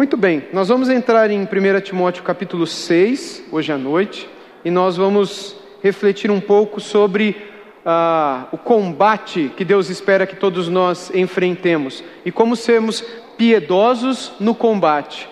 [0.00, 1.46] Muito bem, nós vamos entrar em 1
[1.82, 4.26] Timóteo capítulo 6, hoje à noite,
[4.64, 7.36] e nós vamos refletir um pouco sobre
[7.84, 13.04] ah, o combate que Deus espera que todos nós enfrentemos e como sermos
[13.36, 15.28] piedosos no combate.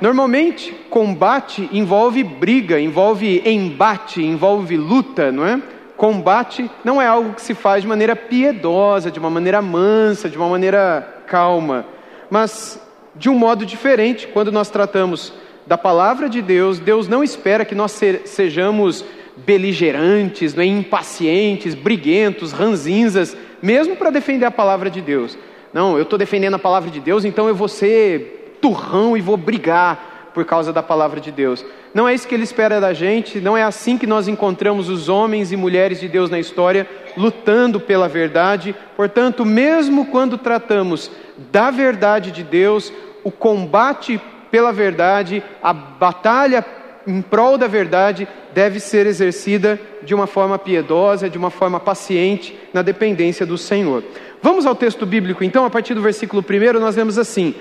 [0.00, 5.60] Normalmente, combate envolve briga, envolve embate, envolve luta, não é?
[5.98, 10.38] Combate não é algo que se faz de maneira piedosa, de uma maneira mansa, de
[10.38, 11.84] uma maneira calma,
[12.30, 12.80] mas
[13.14, 15.32] de um modo diferente, quando nós tratamos
[15.66, 19.04] da palavra de Deus, Deus não espera que nós sejamos
[19.36, 20.64] beligerantes, é?
[20.64, 25.36] impacientes, briguentos, ranzinzas, mesmo para defender a palavra de Deus.
[25.72, 29.36] Não, eu estou defendendo a palavra de Deus, então eu vou ser turrão e vou
[29.36, 31.64] brigar por causa da palavra de Deus.
[31.92, 35.08] Não é isso que Ele espera da gente, não é assim que nós encontramos os
[35.08, 38.74] homens e mulheres de Deus na história lutando pela verdade.
[38.96, 41.10] Portanto, mesmo quando tratamos
[41.52, 42.92] da verdade de Deus,
[43.24, 46.64] o combate pela verdade, a batalha
[47.06, 52.58] em prol da verdade deve ser exercida de uma forma piedosa, de uma forma paciente,
[52.72, 54.04] na dependência do Senhor.
[54.42, 57.54] Vamos ao texto bíblico então, a partir do versículo 1, nós lemos assim: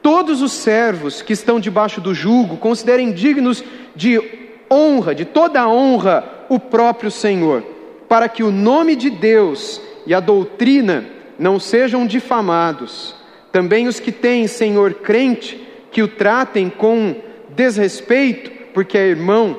[0.00, 3.62] Todos os servos que estão debaixo do jugo considerem dignos
[3.94, 4.20] de
[4.70, 7.62] honra, de toda honra, o próprio Senhor,
[8.08, 11.04] para que o nome de Deus e a doutrina
[11.38, 13.15] não sejam difamados.
[13.56, 15.58] Também os que têm Senhor crente,
[15.90, 17.16] que o tratem com
[17.54, 19.58] desrespeito, porque é irmão.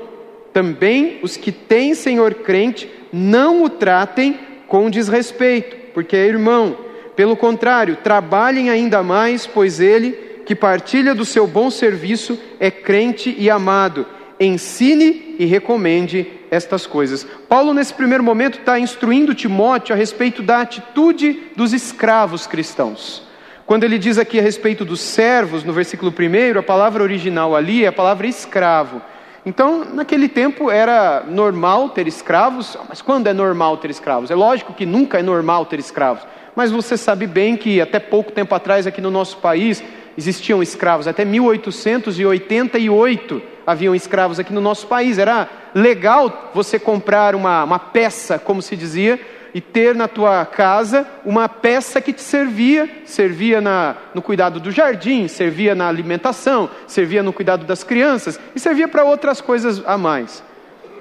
[0.53, 6.77] Também os que têm Senhor crente, não o tratem com desrespeito, porque é irmão.
[7.15, 10.11] Pelo contrário, trabalhem ainda mais, pois ele,
[10.45, 14.05] que partilha do seu bom serviço, é crente e amado.
[14.39, 17.25] Ensine e recomende estas coisas.
[17.49, 23.25] Paulo, nesse primeiro momento, está instruindo Timóteo a respeito da atitude dos escravos cristãos.
[23.67, 27.83] Quando ele diz aqui a respeito dos servos, no versículo 1, a palavra original ali
[27.83, 29.01] é a palavra escravo.
[29.45, 34.31] Então, naquele tempo era normal ter escravos, mas quando é normal ter escravos?
[34.31, 36.25] É lógico que nunca é normal ter escravos,
[36.55, 39.83] mas você sabe bem que até pouco tempo atrás aqui no nosso país
[40.17, 45.17] existiam escravos, até 1888 haviam escravos aqui no nosso país.
[45.17, 49.19] Era legal você comprar uma, uma peça, como se dizia,
[49.57, 54.69] e ter na tua casa uma peça que te servia, servia na, no cuidado do
[54.69, 59.97] jardim, servia na alimentação, servia no cuidado das crianças e servia para outras coisas a
[59.97, 60.43] mais.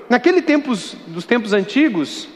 [0.09, 2.31] Naquele tempos, dos tempos antigos,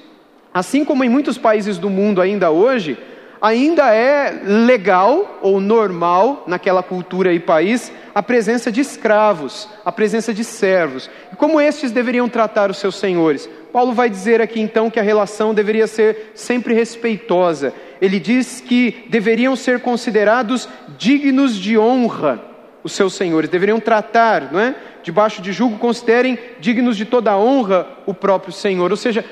[0.53, 2.99] assim como em muitos países do mundo ainda hoje,
[3.41, 10.35] ainda é legal ou normal naquela cultura e país a presença de escravos, a presença
[10.35, 11.09] de servos.
[11.33, 13.49] E como estes deveriam tratar os seus senhores?
[13.73, 17.73] Paulo vai dizer aqui então que a relação deveria ser sempre respeitosa.
[18.01, 22.43] Ele diz que deveriam ser considerados dignos de honra
[22.83, 24.75] os seus senhores, deveriam tratar, não é?
[25.03, 28.91] Debaixo de julgo, considerem dignos de toda honra o próprio Senhor.
[28.91, 29.25] Ou seja,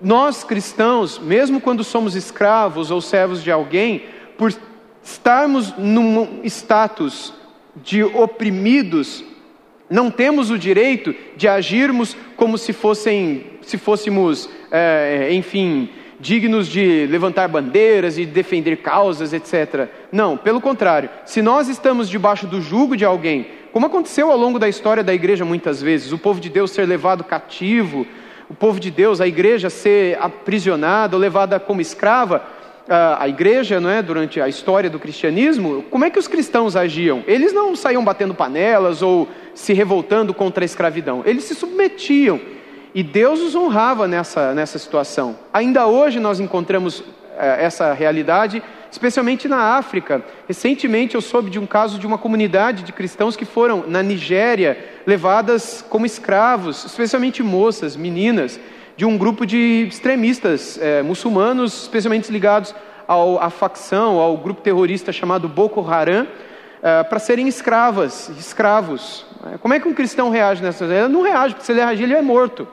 [0.00, 4.04] nós cristãos, mesmo quando somos escravos ou servos de alguém,
[4.36, 4.52] por
[5.02, 7.34] estarmos num status
[7.76, 9.24] de oprimidos,
[9.92, 17.06] não temos o direito de agirmos como se fossem, se fôssemos, é, enfim, dignos de
[17.10, 19.88] levantar bandeiras e defender causas, etc.
[20.10, 21.10] Não, pelo contrário.
[21.26, 25.12] Se nós estamos debaixo do jugo de alguém, como aconteceu ao longo da história da
[25.12, 28.06] igreja muitas vezes, o povo de Deus ser levado cativo,
[28.48, 32.42] o povo de Deus, a igreja ser aprisionada ou levada como escrava,
[32.88, 37.22] a, igreja, não é, durante a história do cristianismo, como é que os cristãos agiam?
[37.26, 42.40] Eles não saíam batendo panelas ou se revoltando contra a escravidão, eles se submetiam.
[42.94, 45.38] E Deus os honrava nessa, nessa situação.
[45.52, 47.02] Ainda hoje nós encontramos
[47.38, 50.22] é, essa realidade, especialmente na África.
[50.46, 54.76] Recentemente eu soube de um caso de uma comunidade de cristãos que foram na Nigéria
[55.06, 58.60] levadas como escravos, especialmente moças, meninas
[59.02, 62.72] de um grupo de extremistas é, muçulmanos, especialmente ligados
[63.04, 66.24] ao, à facção, ao grupo terrorista chamado Boko Haram,
[66.80, 69.26] é, para serem escravas, escravos.
[69.52, 70.88] É, como é que um cristão reage nessas?
[70.88, 72.68] Ele não reage, porque se ele reagir, ele é morto.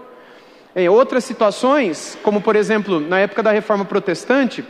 [0.75, 4.63] Em outras situações, como por exemplo, na época da reforma protestante,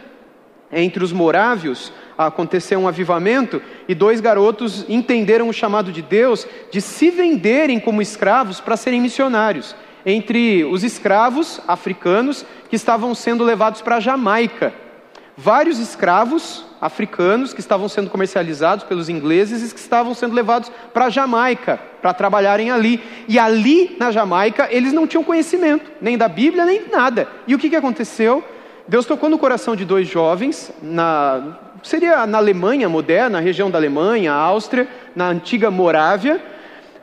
[0.72, 6.80] entre os morávios, aconteceu um avivamento e dois garotos entenderam o chamado de Deus de
[6.80, 9.76] se venderem como escravos para serem missionários
[10.06, 14.74] entre os escravos africanos que estavam sendo levados para a Jamaica.
[15.36, 21.06] Vários escravos africanos que estavam sendo comercializados pelos ingleses e que estavam sendo levados para
[21.06, 23.02] a Jamaica para trabalharem ali.
[23.28, 27.28] E ali na Jamaica eles não tinham conhecimento, nem da Bíblia, nem nada.
[27.48, 28.44] E o que, que aconteceu?
[28.88, 33.78] Deus tocou no coração de dois jovens, na, seria na Alemanha moderna, na região da
[33.78, 36.42] Alemanha, Áustria, na antiga Morávia,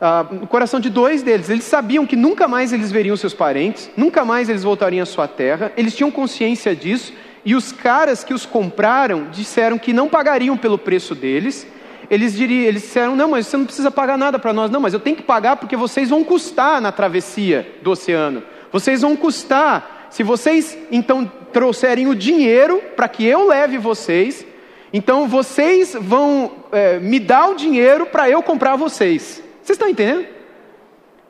[0.00, 1.48] ah, no coração de dois deles.
[1.48, 5.26] Eles sabiam que nunca mais eles veriam seus parentes, nunca mais eles voltariam à sua
[5.26, 7.12] terra, eles tinham consciência disso,
[7.44, 11.66] e os caras que os compraram disseram que não pagariam pelo preço deles.
[12.10, 14.94] Eles, diriam, eles disseram: Não, mas você não precisa pagar nada para nós, não, mas
[14.94, 20.08] eu tenho que pagar porque vocês vão custar na travessia do oceano, vocês vão custar
[20.10, 24.46] se vocês então trouxerem o dinheiro para que eu leve vocês,
[24.92, 29.42] então vocês vão é, me dar o dinheiro para eu comprar vocês.
[29.66, 30.24] Vocês estão entendendo?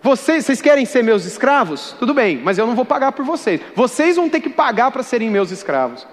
[0.02, 1.96] Vocês, vocês querem ser meus escravos?
[1.98, 3.62] Tudo bem, mas eu não vou pagar por vocês.
[3.74, 6.06] Vocês vão ter que pagar para serem meus escravos.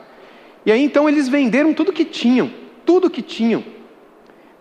[0.66, 2.50] E aí então eles venderam tudo que tinham,
[2.86, 3.62] tudo que tinham.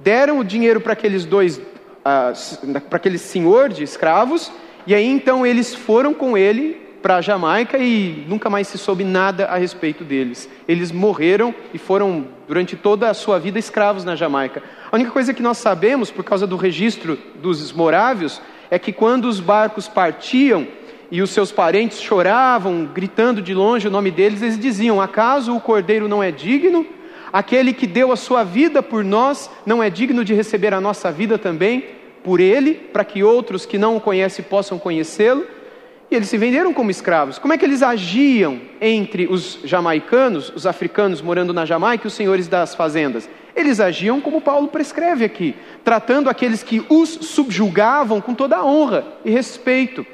[0.00, 4.50] Deram o dinheiro para aqueles dois, uh, para aquele senhor de escravos,
[4.84, 9.02] e aí então eles foram com ele para a Jamaica e nunca mais se soube
[9.02, 10.48] nada a respeito deles.
[10.68, 14.62] Eles morreram e foram, durante toda a sua vida, escravos na Jamaica.
[14.90, 18.40] A única coisa que nós sabemos, por causa do registro dos morávios,
[18.70, 20.66] é que quando os barcos partiam
[21.10, 25.60] e os seus parentes choravam, gritando de longe o nome deles, eles diziam: Acaso o
[25.60, 26.86] cordeiro não é digno?
[27.32, 31.10] Aquele que deu a sua vida por nós não é digno de receber a nossa
[31.10, 31.84] vida também
[32.22, 35.44] por ele, para que outros que não o conhecem possam conhecê-lo?
[36.12, 37.38] E eles se venderam como escravos.
[37.38, 42.12] Como é que eles agiam entre os jamaicanos, os africanos morando na Jamaica e os
[42.12, 43.30] senhores das fazendas?
[43.56, 49.06] Eles agiam como Paulo prescreve aqui, tratando aqueles que os subjugavam com toda a honra
[49.24, 50.04] e respeito.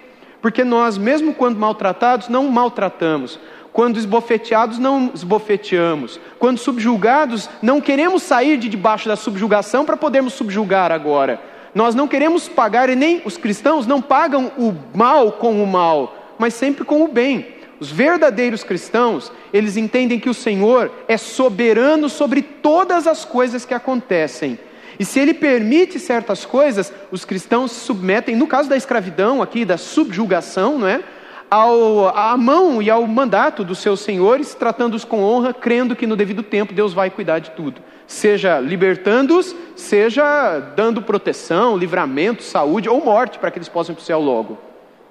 [0.41, 3.41] Porque nós, mesmo quando maltratados, não maltratamos.
[3.73, 6.21] Quando esbofeteados, não esbofeteamos.
[6.39, 11.43] Quando subjugados, não queremos sair de debaixo da subjugação para podermos subjugar agora.
[11.75, 16.35] Nós não queremos pagar, e nem os cristãos não pagam o mal com o mal,
[16.39, 17.47] mas sempre com o bem.
[17.81, 23.75] Os verdadeiros cristãos, eles entendem que o Senhor é soberano sobre todas as coisas que
[23.75, 24.59] acontecem.
[24.99, 29.65] E se ele permite certas coisas, os cristãos se submetem, no caso da escravidão aqui,
[29.65, 31.01] da subjugação, não é?
[31.49, 36.17] Ao, à mão e ao mandato dos seus senhores, tratando-os com honra, crendo que no
[36.17, 43.05] devido tempo Deus vai cuidar de tudo seja libertando-os, seja dando proteção, livramento, saúde ou
[43.05, 44.59] morte para que eles possam ir para o céu logo.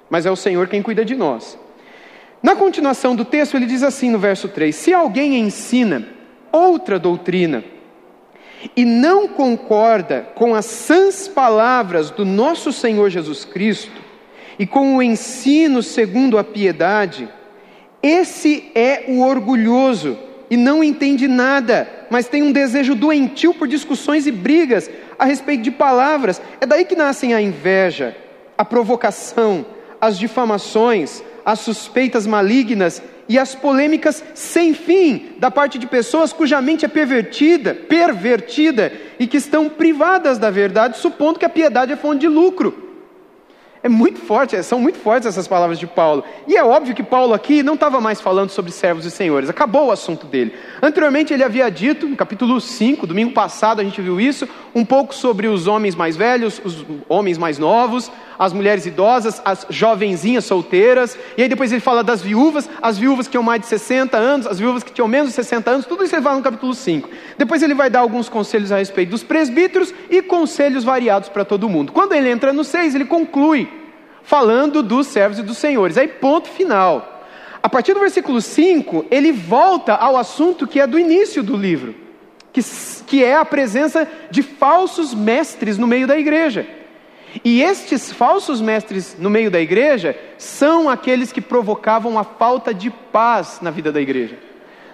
[0.10, 1.58] Mas é o Senhor quem cuida de nós.
[2.42, 6.08] Na continuação do texto, ele diz assim no verso 3: Se alguém ensina
[6.52, 7.64] outra doutrina
[8.76, 14.02] e não concorda com as sãs palavras do nosso Senhor Jesus Cristo
[14.58, 17.30] e com o ensino segundo a piedade,
[18.02, 20.18] esse é o orgulhoso
[20.50, 25.64] e não entende nada, mas tem um desejo doentio por discussões e brigas a respeito
[25.64, 26.42] de palavras.
[26.62, 28.16] É daí que nascem a inveja,
[28.58, 29.66] a provocação,
[30.00, 36.62] as difamações, as suspeitas malignas e as polêmicas sem fim da parte de pessoas cuja
[36.62, 41.96] mente é pervertida, pervertida e que estão privadas da verdade, supondo que a piedade é
[41.96, 42.87] fonte de lucro.
[43.88, 46.22] É muito forte, são muito fortes essas palavras de Paulo.
[46.46, 49.86] E é óbvio que Paulo aqui não estava mais falando sobre servos e senhores, acabou
[49.86, 50.54] o assunto dele.
[50.82, 54.46] Anteriormente ele havia dito, no capítulo 5, domingo passado a gente viu isso,
[54.76, 59.66] um pouco sobre os homens mais velhos, os homens mais novos, as mulheres idosas, as
[59.70, 63.68] jovenzinhas solteiras, e aí depois ele fala das viúvas, as viúvas que tinham mais de
[63.68, 66.44] 60 anos, as viúvas que tinham menos de 60 anos, tudo isso ele fala no
[66.44, 67.10] capítulo 5.
[67.38, 71.70] Depois ele vai dar alguns conselhos a respeito dos presbíteros e conselhos variados para todo
[71.70, 71.94] mundo.
[71.94, 73.77] Quando ele entra no 6, ele conclui
[74.28, 75.98] falando dos servos e dos senhores.
[75.98, 77.24] Aí, ponto final.
[77.64, 81.96] A partir do versículo 5, ele volta ao assunto que é do início do livro,
[82.52, 82.60] que,
[83.08, 86.68] que é a presença de falsos mestres no meio da igreja.
[87.42, 92.90] E estes falsos mestres no meio da igreja são aqueles que provocavam a falta de
[92.90, 94.38] paz na vida da igreja.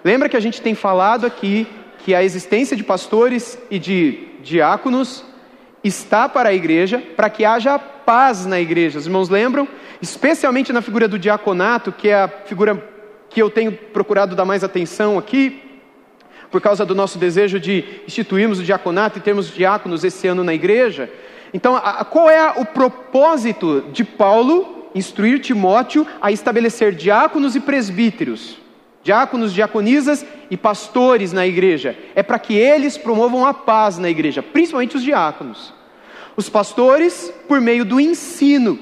[0.04, 1.66] Lembra que a gente tem falado aqui
[1.98, 5.24] que a existência de pastores e de diáconos
[5.84, 8.98] está para a igreja, para que haja paz na igreja.
[8.98, 9.68] Os irmãos lembram?
[10.00, 12.82] Especialmente na figura do diaconato, que é a figura
[13.28, 15.60] que eu tenho procurado dar mais atenção aqui,
[16.50, 20.54] por causa do nosso desejo de instituirmos o diaconato e termos diáconos esse ano na
[20.54, 21.10] igreja.
[21.52, 28.63] Então, a, qual é o propósito de Paulo instruir Timóteo a estabelecer diáconos e presbíteros?
[29.04, 31.96] Diáconos, diaconisas e pastores na igreja.
[32.14, 35.74] É para que eles promovam a paz na igreja, principalmente os diáconos.
[36.34, 38.78] Os pastores, por meio do ensino.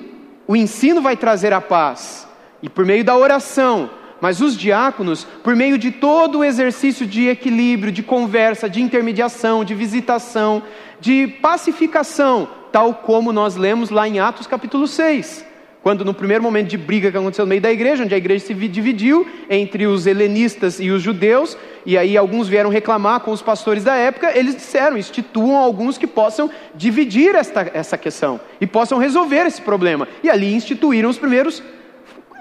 [0.47, 2.29] O ensino vai trazer a paz.
[2.63, 3.91] E por meio da oração.
[4.21, 9.65] Mas os diáconos, por meio de todo o exercício de equilíbrio, de conversa, de intermediação,
[9.65, 10.63] de visitação,
[11.01, 15.52] de pacificação, tal como nós lemos lá em Atos capítulo 6.
[15.83, 18.47] Quando no primeiro momento de briga que aconteceu no meio da igreja, onde a igreja
[18.47, 23.43] se dividiu entre os helenistas e os judeus, e aí alguns vieram reclamar com os
[23.43, 28.99] pastores da época, eles disseram: instituam alguns que possam dividir esta, essa questão e possam
[28.99, 30.07] resolver esse problema.
[30.23, 31.61] E ali instituíram os primeiros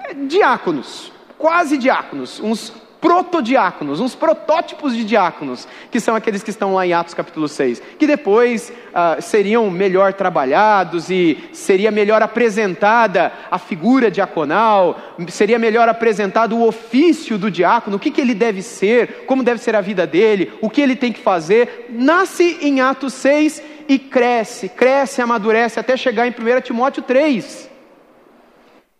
[0.04, 2.72] eh, diáconos, quase diáconos, uns
[3.02, 7.82] protodiáconos, uns protótipos de diáconos, que são aqueles que estão lá em Atos capítulo 6,
[7.98, 14.96] que depois ah, seriam melhor trabalhados e seria melhor apresentada a figura diaconal,
[15.28, 19.60] seria melhor apresentado o ofício do diácono, o que, que ele deve ser, como deve
[19.60, 21.88] ser a vida dele, o que ele tem que fazer.
[21.90, 27.71] Nasce em Atos 6 e cresce, cresce, amadurece até chegar em 1 Timóteo 3.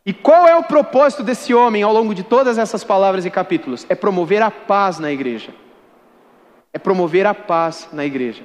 [0.04, 3.86] E qual é o propósito desse homem ao longo de todas essas palavras e capítulos?
[3.88, 5.50] É promover a paz na igreja.
[6.72, 8.42] É promover a paz na igreja.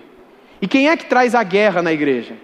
[0.61, 2.35] E quem é que traz a guerra na igreja?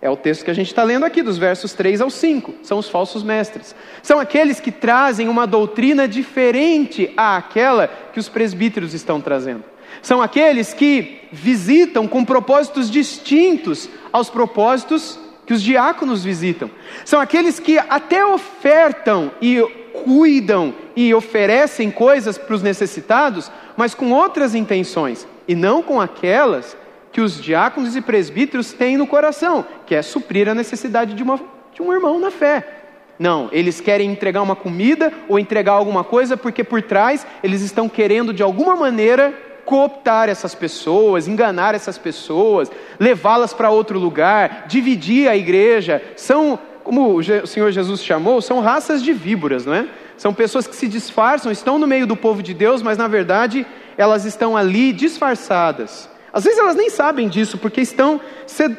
[0.00, 2.54] É o texto que a gente está lendo aqui, dos versos 3 ao 5.
[2.62, 3.74] São os falsos mestres.
[4.02, 9.64] São aqueles que trazem uma doutrina diferente àquela que os presbíteros estão trazendo.
[10.00, 16.70] São aqueles que visitam com propósitos distintos aos propósitos que os diáconos visitam.
[17.04, 19.60] São aqueles que até ofertam e
[20.04, 26.76] cuidam e oferecem coisas para os necessitados, mas com outras intenções, e não com aquelas
[27.12, 31.38] que os diáconos e presbíteros têm no coração, que é suprir a necessidade de, uma,
[31.74, 32.80] de um irmão na fé.
[33.18, 37.88] Não, eles querem entregar uma comida ou entregar alguma coisa porque por trás eles estão
[37.88, 45.28] querendo de alguma maneira cooptar essas pessoas, enganar essas pessoas, levá-las para outro lugar, dividir
[45.28, 46.02] a igreja.
[46.16, 49.86] São, como o Senhor Jesus chamou, são raças de víboras, não é?
[50.16, 53.66] São pessoas que se disfarçam, estão no meio do povo de Deus, mas na verdade
[53.96, 56.08] elas estão ali disfarçadas.
[56.32, 58.20] Às vezes elas nem sabem disso, porque estão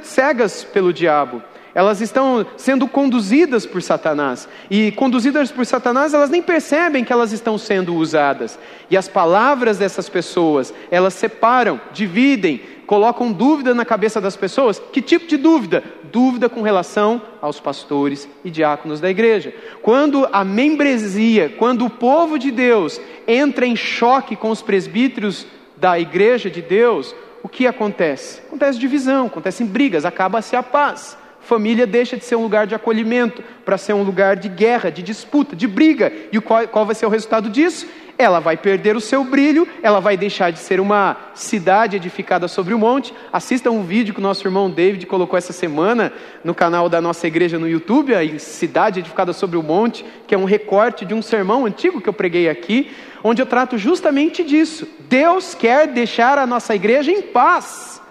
[0.01, 1.41] cegas pelo diabo
[1.75, 4.47] elas estão sendo conduzidas por Satanás.
[4.69, 8.59] E conduzidas por Satanás, elas nem percebem que elas estão sendo usadas.
[8.89, 14.81] E as palavras dessas pessoas, elas separam, dividem, colocam dúvida na cabeça das pessoas.
[14.91, 15.83] Que tipo de dúvida?
[16.11, 19.53] Dúvida com relação aos pastores e diáconos da igreja.
[19.81, 25.99] Quando a membresia, quando o povo de Deus entra em choque com os presbíteros da
[25.99, 28.41] igreja de Deus, o que acontece?
[28.45, 31.17] Acontece divisão, acontecem brigas, acaba-se a paz.
[31.43, 35.03] Família deixa de ser um lugar de acolhimento para ser um lugar de guerra, de
[35.03, 36.12] disputa, de briga.
[36.31, 37.85] E qual, qual vai ser o resultado disso?
[38.17, 42.73] Ela vai perder o seu brilho, ela vai deixar de ser uma cidade edificada sobre
[42.73, 43.13] o monte.
[43.31, 47.27] Assista um vídeo que o nosso irmão David colocou essa semana no canal da nossa
[47.27, 51.21] igreja no YouTube, a Cidade Edificada sobre o Monte, que é um recorte de um
[51.21, 52.91] sermão antigo que eu preguei aqui,
[53.23, 54.88] onde eu trato justamente disso.
[55.09, 58.02] Deus quer deixar a nossa igreja em paz.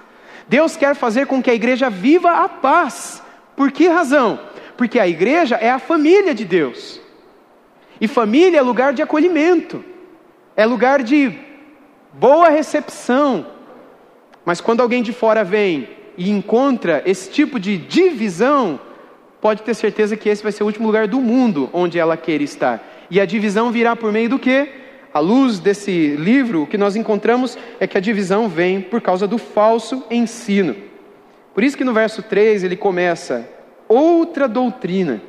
[0.48, 3.22] Deus quer fazer com que a igreja viva a paz.
[3.56, 4.40] Por que razão?
[4.76, 7.00] Porque a igreja é a família de Deus.
[8.00, 9.84] E família é lugar de acolhimento,
[10.56, 11.32] é lugar de
[12.12, 13.46] boa recepção.
[14.44, 18.80] Mas quando alguém de fora vem e encontra esse tipo de divisão,
[19.40, 22.42] pode ter certeza que esse vai ser o último lugar do mundo onde ela queira
[22.42, 22.82] estar.
[23.08, 24.81] E a divisão virá por meio do quê?
[25.12, 29.26] À luz desse livro, o que nós encontramos é que a divisão vem por causa
[29.26, 30.74] do falso ensino.
[31.54, 33.48] Por isso que no verso 3 ele começa:
[33.88, 35.20] outra doutrina.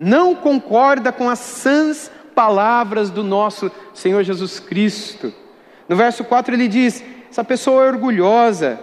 [0.00, 5.34] Não concorda com as sãs palavras do nosso Senhor Jesus Cristo.
[5.88, 8.80] No verso 4 ele diz: essa pessoa é orgulhosa,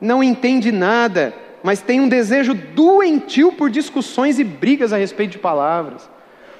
[0.00, 5.38] não entende nada, mas tem um desejo doentio por discussões e brigas a respeito de
[5.38, 6.08] palavras.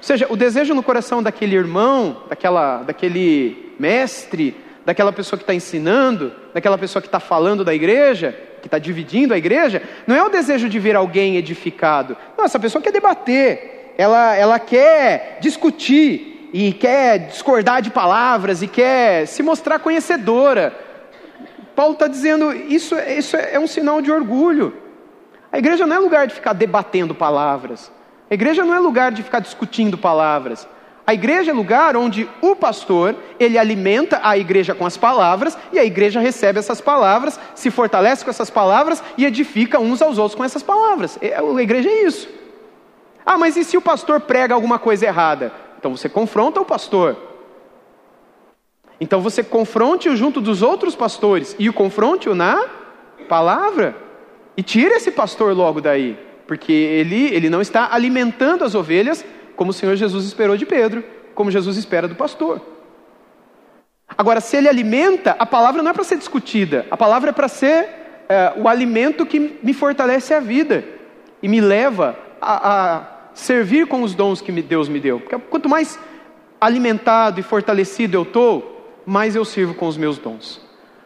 [0.01, 5.53] Ou seja, o desejo no coração daquele irmão, daquela, daquele mestre, daquela pessoa que está
[5.53, 10.23] ensinando, daquela pessoa que está falando da igreja, que está dividindo a igreja, não é
[10.23, 12.17] o desejo de ver alguém edificado.
[12.35, 18.67] Não, essa pessoa quer debater, ela, ela quer discutir, e quer discordar de palavras, e
[18.67, 20.75] quer se mostrar conhecedora.
[21.75, 24.75] Paulo está dizendo, isso, isso é um sinal de orgulho.
[25.51, 27.91] A igreja não é lugar de ficar debatendo palavras.
[28.31, 30.65] A igreja não é lugar de ficar discutindo palavras.
[31.05, 35.77] A igreja é lugar onde o pastor, ele alimenta a igreja com as palavras, e
[35.77, 40.35] a igreja recebe essas palavras, se fortalece com essas palavras e edifica uns aos outros
[40.35, 41.19] com essas palavras.
[41.21, 42.29] É, a igreja é isso.
[43.25, 45.51] Ah, mas e se o pastor prega alguma coisa errada?
[45.77, 47.17] Então você confronta o pastor.
[48.97, 52.65] Então você confronte-o junto dos outros pastores e o confronte-o na
[53.27, 53.93] palavra.
[54.55, 59.23] E tire esse pastor logo daí, porque ele, ele não está alimentando as ovelhas
[59.55, 61.01] como o Senhor Jesus esperou de Pedro,
[61.33, 62.59] como Jesus espera do pastor.
[64.17, 67.47] Agora, se ele alimenta, a palavra não é para ser discutida, a palavra é para
[67.47, 67.87] ser
[68.27, 70.83] é, o alimento que me fortalece a vida
[71.41, 75.21] e me leva a, a servir com os dons que Deus me deu.
[75.21, 75.97] Porque quanto mais
[76.59, 80.59] alimentado e fortalecido eu estou, mais eu sirvo com os meus dons.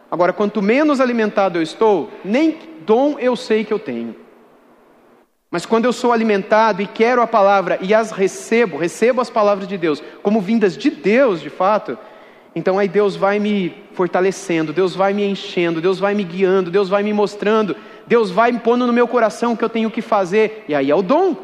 [0.09, 4.24] Agora, quanto menos alimentado eu estou, nem dom eu sei que eu tenho.
[5.55, 9.65] Mas quando eu sou alimentado e quero a palavra e as recebo, recebo as palavras
[9.65, 11.97] de Deus como vindas de Deus, de fato,
[12.53, 16.89] então aí Deus vai me fortalecendo, Deus vai me enchendo, Deus vai me guiando, Deus
[16.89, 17.73] vai me mostrando,
[18.05, 20.91] Deus vai me pondo no meu coração o que eu tenho que fazer, e aí
[20.91, 21.37] é o dom.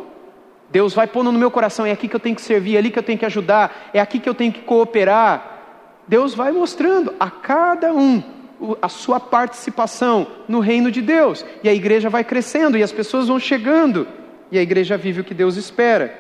[0.70, 2.92] Deus vai pondo no meu coração, é aqui que eu tenho que servir, é ali
[2.92, 5.60] que eu tenho que ajudar, é aqui que eu tenho que cooperar.
[6.06, 8.41] Deus vai mostrando a cada um
[8.82, 13.28] a sua participação no reino de Deus, e a igreja vai crescendo, e as pessoas
[13.28, 14.08] vão chegando,
[14.52, 16.14] e a igreja vive o que Deus espera.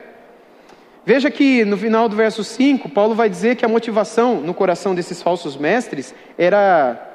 [1.06, 4.94] Veja que no final do verso 5, Paulo vai dizer que a motivação no coração
[4.94, 7.10] desses falsos mestres era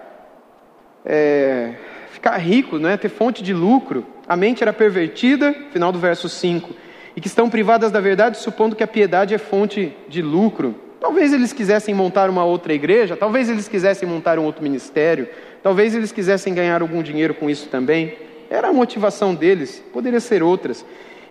[1.05, 1.75] é,
[2.11, 4.05] ficar rico, né, ter fonte de lucro.
[4.29, 6.75] A mente era pervertida, final do verso 5,
[7.15, 10.86] e que estão privadas da verdade, supondo que a piedade é fonte de lucro.
[11.01, 15.29] Talvez eles quisessem montar uma outra igreja, talvez eles quisessem montar um outro ministério,
[15.63, 18.17] talvez eles quisessem ganhar algum dinheiro com isso também.
[18.49, 20.85] Era a motivação deles, poderia ser outras.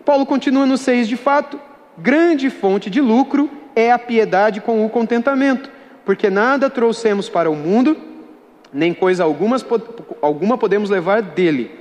[0.03, 1.59] Paulo continua no 6, de fato,
[1.97, 5.69] grande fonte de lucro é a piedade com o contentamento,
[6.05, 7.97] porque nada trouxemos para o mundo,
[8.71, 9.65] nem coisa algumas,
[10.21, 11.71] alguma podemos levar dele,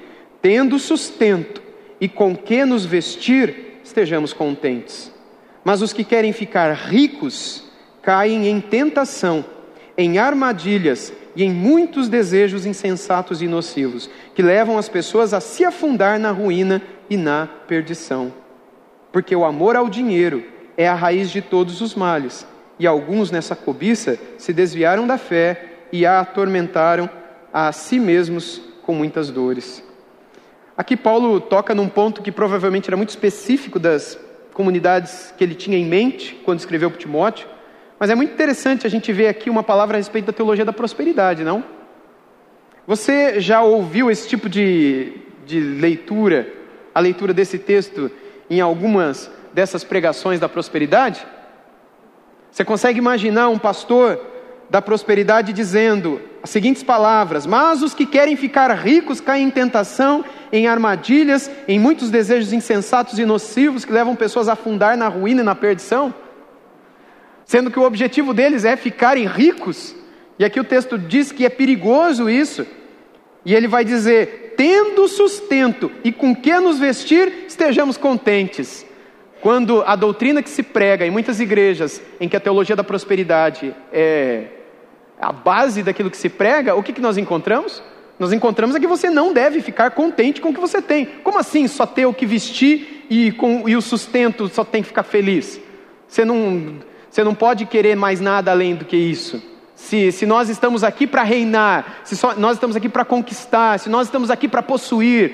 [0.41, 1.63] tendo sustento
[2.01, 5.13] e com que nos vestir, estejamos contentes.
[5.63, 7.65] Mas os que querem ficar ricos
[8.05, 9.45] caem em tentação,
[9.97, 15.65] em armadilhas e em muitos desejos insensatos e nocivos, que levam as pessoas a se
[15.65, 18.33] afundar na ruína e na perdição.
[19.11, 20.45] Porque o amor ao dinheiro
[20.77, 22.47] é a raiz de todos os males,
[22.79, 27.09] e alguns nessa cobiça se desviaram da fé e a atormentaram
[27.53, 29.83] a si mesmos com muitas dores.
[30.77, 34.19] Aqui Paulo toca num ponto que provavelmente era muito específico das
[34.53, 37.47] comunidades que ele tinha em mente quando escreveu para Timóteo,
[38.05, 40.75] mas é muito interessante a gente ver aqui uma palavra a respeito da teologia da
[40.75, 41.65] prosperidade, não?
[42.87, 46.47] Você já ouviu esse tipo de, de leitura,
[46.95, 48.11] a leitura desse texto,
[48.51, 51.27] em algumas dessas pregações da prosperidade?
[52.51, 54.21] Você consegue imaginar um pastor
[54.69, 60.23] da prosperidade dizendo as seguintes palavras: Mas os que querem ficar ricos caem em tentação,
[60.53, 65.41] em armadilhas, em muitos desejos insensatos e nocivos que levam pessoas a afundar na ruína
[65.41, 66.13] e na perdição?
[67.45, 69.95] Sendo que o objetivo deles é ficarem ricos,
[70.39, 72.67] e aqui o texto diz que é perigoso isso,
[73.45, 78.87] e ele vai dizer: tendo sustento e com que nos vestir, estejamos contentes.
[79.41, 83.75] Quando a doutrina que se prega em muitas igrejas, em que a teologia da prosperidade
[83.93, 84.47] é
[85.21, 87.83] a base daquilo que se prega, o que, que nós encontramos?
[88.19, 91.07] Nós encontramos é que você não deve ficar contente com o que você tem.
[91.23, 94.89] Como assim só ter o que vestir e, com, e o sustento só tem que
[94.89, 95.61] ficar feliz?
[96.07, 96.79] Você não,
[97.15, 99.41] você não pode querer mais nada além do que isso.
[99.77, 103.89] Se, se nós estamos aqui para reinar, se só, nós estamos aqui para conquistar, se
[103.89, 105.33] nós estamos aqui para possuir,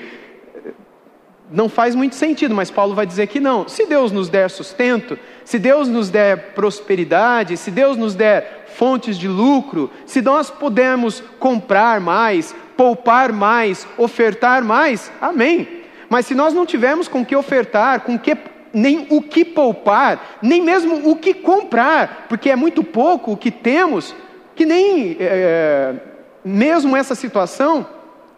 [1.51, 3.67] não faz muito sentido, mas Paulo vai dizer que não.
[3.67, 9.17] Se Deus nos der sustento, se Deus nos der prosperidade, se Deus nos der fontes
[9.17, 15.67] de lucro, se nós pudermos comprar mais, poupar mais, ofertar mais, amém.
[16.07, 18.37] Mas se nós não tivermos com que ofertar, com que
[18.73, 23.51] nem o que poupar, nem mesmo o que comprar, porque é muito pouco o que
[23.51, 24.15] temos,
[24.55, 25.95] que nem é,
[26.43, 27.85] mesmo essa situação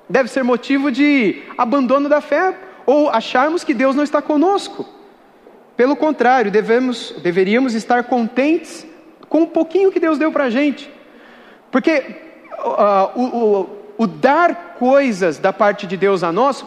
[0.10, 4.86] deve ser motivo de abandono da fé ou acharmos que Deus não está conosco.
[5.76, 8.86] Pelo contrário, devemos, deveríamos estar contentes
[9.28, 10.92] com o pouquinho que Deus deu para a gente.
[11.72, 12.04] Porque
[12.60, 16.64] uh, o, o, o dar coisas da parte de Deus a nós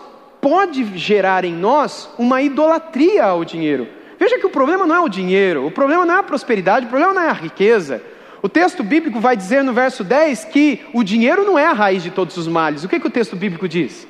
[0.46, 3.88] pode gerar em nós uma idolatria ao dinheiro.
[4.16, 6.88] Veja que o problema não é o dinheiro, o problema não é a prosperidade, o
[6.88, 8.00] problema não é a riqueza.
[8.40, 12.00] O texto bíblico vai dizer no verso 10 que o dinheiro não é a raiz
[12.00, 12.84] de todos os males.
[12.84, 14.06] O que, que o texto bíblico diz?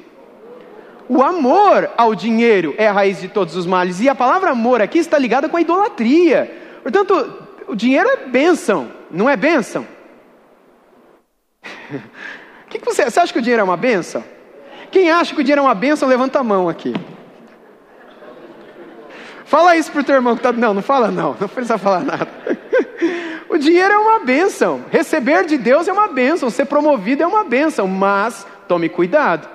[1.08, 4.02] O amor ao dinheiro é a raiz de todos os males.
[4.02, 6.54] E a palavra amor aqui está ligada com a idolatria.
[6.82, 9.86] Portanto, o dinheiro é bênção, não é bênção?
[12.68, 14.35] que, que você, você acha que o dinheiro é uma bênção?
[14.90, 16.94] Quem acha que o dinheiro é uma bênção, levanta a mão aqui.
[19.44, 20.52] Fala isso pro teu irmão que está.
[20.52, 22.28] Não, não fala não, não precisa falar nada.
[23.48, 24.84] o dinheiro é uma bênção.
[24.90, 26.50] Receber de Deus é uma bênção.
[26.50, 27.86] Ser promovido é uma bênção.
[27.86, 29.48] Mas tome cuidado.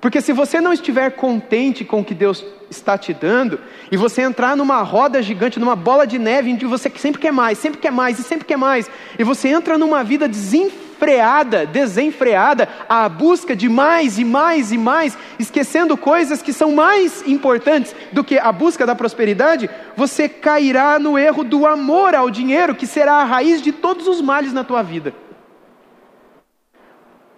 [0.00, 3.58] Porque se você não estiver contente com o que Deus está te dando,
[3.90, 7.32] e você entrar numa roda gigante, numa bola de neve, em que você sempre quer
[7.32, 11.66] mais, sempre quer mais e sempre quer mais, e você entra numa vida desenfreada, freada,
[11.66, 17.94] desenfreada, à busca de mais e mais e mais, esquecendo coisas que são mais importantes
[18.12, 22.86] do que a busca da prosperidade, você cairá no erro do amor ao dinheiro, que
[22.86, 25.14] será a raiz de todos os males na tua vida.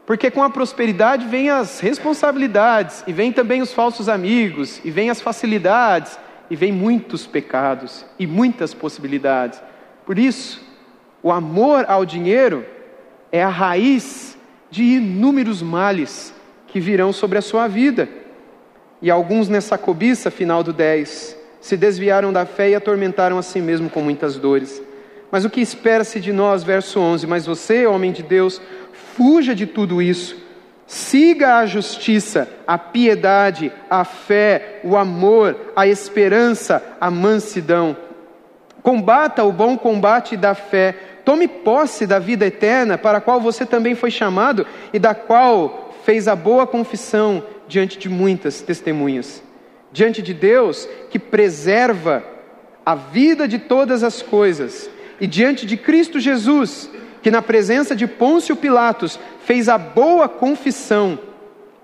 [0.07, 5.11] Porque com a prosperidade vem as responsabilidades, e vem também os falsos amigos, e vem
[5.11, 6.19] as facilidades,
[6.51, 9.61] e vem muitos pecados e muitas possibilidades.
[10.07, 10.67] Por isso,
[11.23, 12.65] o amor ao dinheiro
[13.31, 14.37] é a raiz
[14.71, 16.35] de inúmeros males
[16.67, 18.09] que virão sobre a sua vida.
[19.01, 23.61] E alguns nessa cobiça, final do 10, se desviaram da fé e atormentaram a si
[23.61, 24.83] mesmo com muitas dores.
[25.31, 28.61] Mas o que espera-se de nós, verso 11: Mas você, homem de Deus,
[29.17, 30.37] fuja de tudo isso.
[30.87, 37.95] Siga a justiça, a piedade, a fé, o amor, a esperança, a mansidão.
[38.83, 40.95] Combata o bom combate da fé.
[41.29, 45.95] Tome posse da vida eterna, para a qual você também foi chamado e da qual
[46.03, 49.43] fez a boa confissão diante de muitas testemunhas.
[49.93, 52.25] Diante de Deus que preserva
[52.83, 54.89] a vida de todas as coisas,
[55.21, 56.89] e diante de Cristo Jesus,
[57.21, 61.19] que na presença de Pôncio Pilatos fez a boa confissão,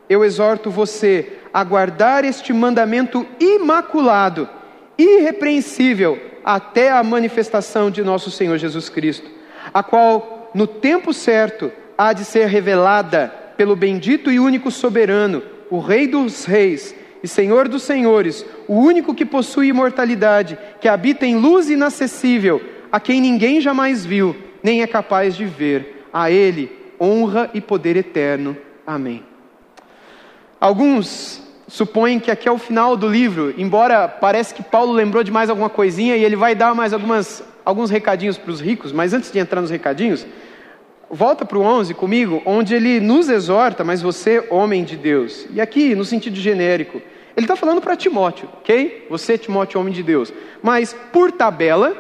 [0.09, 4.49] eu exorto você a guardar este mandamento imaculado,
[4.97, 9.34] irrepreensível, até a manifestação de nosso Senhor Jesus Cristo,
[9.73, 15.79] a qual, no tempo certo, há de ser revelada pelo bendito e único soberano, o
[15.79, 21.37] Rei dos Reis e Senhor dos Senhores, o único que possui imortalidade, que habita em
[21.37, 22.61] luz inacessível,
[22.93, 26.07] a quem ninguém jamais viu, nem é capaz de ver.
[26.13, 28.57] A Ele honra e poder eterno.
[28.87, 29.25] Amém.
[30.61, 35.31] Alguns supõem que aqui é o final do livro, embora parece que Paulo lembrou de
[35.31, 39.13] mais alguma coisinha e ele vai dar mais algumas, alguns recadinhos para os ricos, mas
[39.13, 40.27] antes de entrar nos recadinhos,
[41.11, 45.47] volta para o 11 comigo, onde ele nos exorta, mas você, homem de Deus.
[45.53, 47.01] E aqui, no sentido genérico,
[47.37, 49.07] ele está falando para Timóteo, ok?
[49.11, 50.33] Você, Timóteo, homem de Deus.
[50.63, 51.97] Mas, por tabela,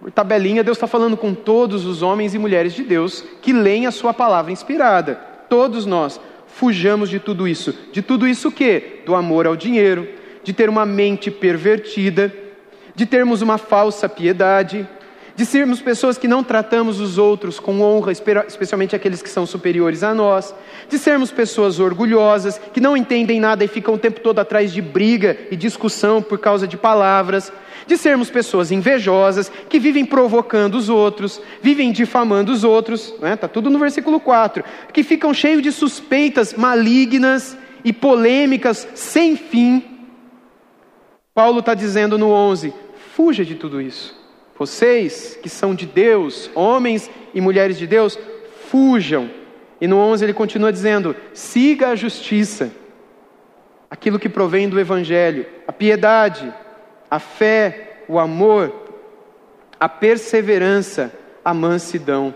[0.00, 3.86] por tabelinha, Deus está falando com todos os homens e mulheres de Deus que leem
[3.86, 5.14] a sua palavra inspirada.
[5.48, 7.74] Todos nós fujamos de tudo isso.
[7.92, 9.02] De tudo isso o quê?
[9.04, 10.08] Do amor ao dinheiro,
[10.42, 12.32] de ter uma mente pervertida,
[13.00, 14.86] de termos uma falsa piedade,
[15.34, 20.02] de sermos pessoas que não tratamos os outros com honra, especialmente aqueles que são superiores
[20.02, 20.54] a nós,
[20.86, 24.82] de sermos pessoas orgulhosas, que não entendem nada e ficam o tempo todo atrás de
[24.82, 27.50] briga e discussão por causa de palavras,
[27.86, 33.34] de sermos pessoas invejosas, que vivem provocando os outros, vivem difamando os outros, está né?
[33.34, 39.90] Tá tudo no versículo 4, que ficam cheios de suspeitas malignas e polêmicas sem fim.
[41.32, 42.74] Paulo está dizendo no 11:
[43.20, 44.18] fuja de tudo isso.
[44.58, 48.18] Vocês que são de Deus, homens e mulheres de Deus,
[48.70, 49.28] fujam.
[49.78, 52.70] E no 11 ele continua dizendo: siga a justiça,
[53.90, 56.50] aquilo que provém do Evangelho, a piedade,
[57.10, 58.72] a fé, o amor,
[59.78, 61.12] a perseverança,
[61.44, 62.34] a mansidão.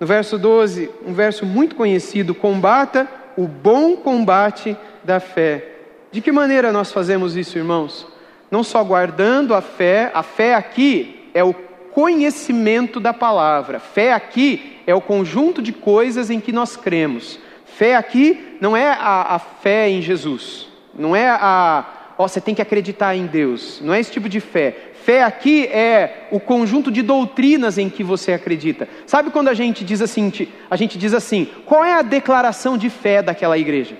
[0.00, 5.74] No verso 12, um verso muito conhecido: combata o bom combate da fé.
[6.10, 8.15] De que maneira nós fazemos isso, irmãos?
[8.50, 11.54] Não só guardando a fé, a fé aqui é o
[11.96, 13.80] conhecimento da palavra.
[13.80, 17.38] Fé aqui é o conjunto de coisas em que nós cremos.
[17.64, 21.84] Fé aqui não é a, a fé em Jesus, não é a,
[22.16, 24.92] ó, você tem que acreditar em Deus, não é esse tipo de fé.
[25.04, 28.88] Fé aqui é o conjunto de doutrinas em que você acredita.
[29.06, 30.32] Sabe quando a gente diz assim,
[30.70, 33.96] a gente diz assim, qual é a declaração de fé daquela igreja?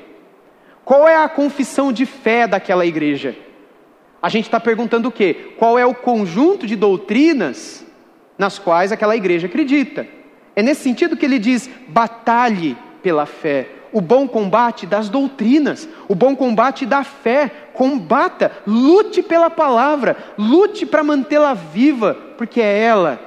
[0.84, 3.36] Qual é a confissão de fé daquela igreja?
[4.20, 5.52] A gente está perguntando o quê?
[5.58, 7.84] Qual é o conjunto de doutrinas
[8.38, 10.06] nas quais aquela igreja acredita?
[10.54, 16.14] É nesse sentido que ele diz: batalhe pela fé, o bom combate das doutrinas, o
[16.14, 17.50] bom combate da fé.
[17.72, 23.20] Combata, lute pela palavra, lute para mantê-la viva, porque é ela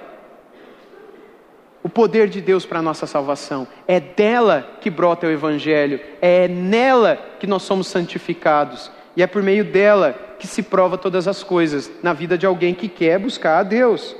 [1.81, 3.67] o poder de Deus para a nossa salvação.
[3.87, 9.43] É dela que brota o Evangelho, é nela que nós somos santificados, e é por
[9.43, 13.59] meio dela que se prova todas as coisas na vida de alguém que quer buscar
[13.59, 14.15] a Deus.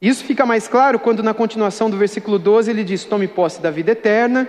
[0.00, 3.68] Isso fica mais claro quando, na continuação do versículo 12, ele diz: Tome posse da
[3.68, 4.48] vida eterna,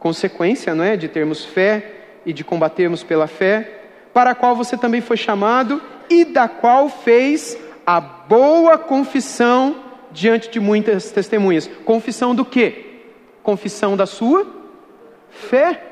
[0.00, 1.88] consequência não é, de termos fé
[2.26, 6.88] e de combatermos pela fé, para a qual você também foi chamado e da qual
[6.88, 11.70] fez a boa confissão diante de muitas testemunhas.
[11.84, 13.02] Confissão do quê?
[13.44, 14.44] Confissão da sua
[15.30, 15.89] fé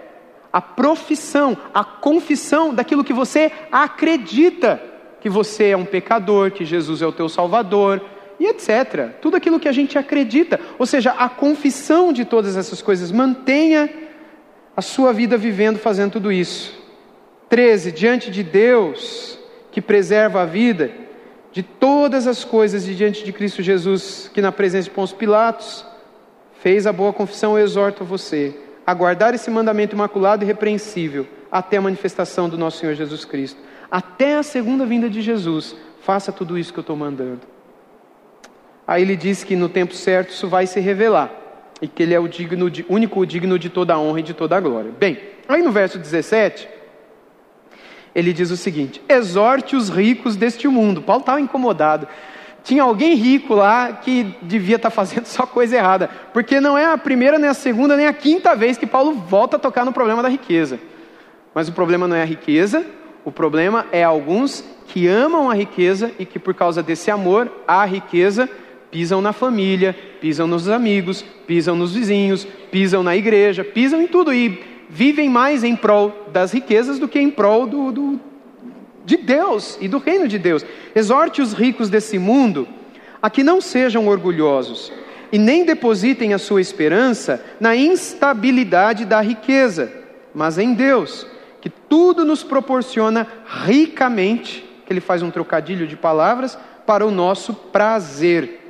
[0.52, 4.82] a profissão, a confissão daquilo que você acredita,
[5.20, 8.02] que você é um pecador, que Jesus é o teu salvador,
[8.40, 9.10] e etc.
[9.20, 10.60] Tudo aquilo que a gente acredita.
[10.78, 13.10] Ou seja, a confissão de todas essas coisas.
[13.10, 13.90] Mantenha
[14.76, 16.78] a sua vida vivendo, fazendo tudo isso.
[17.48, 17.92] 13.
[17.92, 19.38] Diante de Deus,
[19.72, 20.90] que preserva a vida,
[21.50, 25.84] de todas as coisas e diante de Cristo Jesus, que na presença de Pôncio Pilatos
[26.60, 28.54] fez a boa confissão, eu exorto você
[28.88, 33.60] a guardar esse mandamento imaculado e repreensível até a manifestação do nosso Senhor Jesus Cristo.
[33.90, 37.40] Até a segunda vinda de Jesus, faça tudo isso que eu estou mandando.
[38.86, 41.30] Aí ele diz que no tempo certo isso vai se revelar
[41.82, 44.32] e que ele é o digno de, único digno de toda a honra e de
[44.32, 44.90] toda a glória.
[44.98, 46.66] Bem, aí no verso 17,
[48.14, 51.02] ele diz o seguinte: exorte os ricos deste mundo.
[51.02, 52.08] Paulo estava incomodado.
[52.68, 56.84] Tinha alguém rico lá que devia estar tá fazendo só coisa errada, porque não é
[56.84, 59.92] a primeira, nem a segunda, nem a quinta vez que Paulo volta a tocar no
[59.92, 60.78] problema da riqueza.
[61.54, 62.84] Mas o problema não é a riqueza,
[63.24, 67.86] o problema é alguns que amam a riqueza e que, por causa desse amor à
[67.86, 68.46] riqueza,
[68.90, 74.30] pisam na família, pisam nos amigos, pisam nos vizinhos, pisam na igreja, pisam em tudo
[74.30, 78.20] e vivem mais em prol das riquezas do que em prol do, do,
[79.08, 80.64] de Deus e do reino de Deus.
[80.94, 82.68] Exorte os ricos desse mundo
[83.22, 84.92] a que não sejam orgulhosos
[85.32, 89.90] e nem depositem a sua esperança na instabilidade da riqueza,
[90.34, 91.26] mas em Deus,
[91.58, 93.26] que tudo nos proporciona
[93.64, 98.60] ricamente, que ele faz um trocadilho de palavras, para o nosso prazer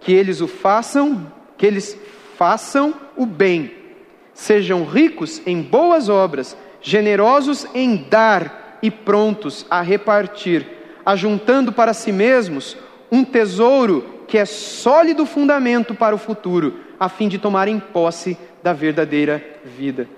[0.00, 1.98] que eles o façam, que eles
[2.36, 3.72] façam o bem,
[4.32, 10.64] sejam ricos em boas obras, generosos em dar e prontos a repartir,
[11.04, 12.76] ajuntando para si mesmos
[13.10, 18.72] um tesouro que é sólido fundamento para o futuro, a fim de tomarem posse da
[18.72, 20.08] verdadeira vida.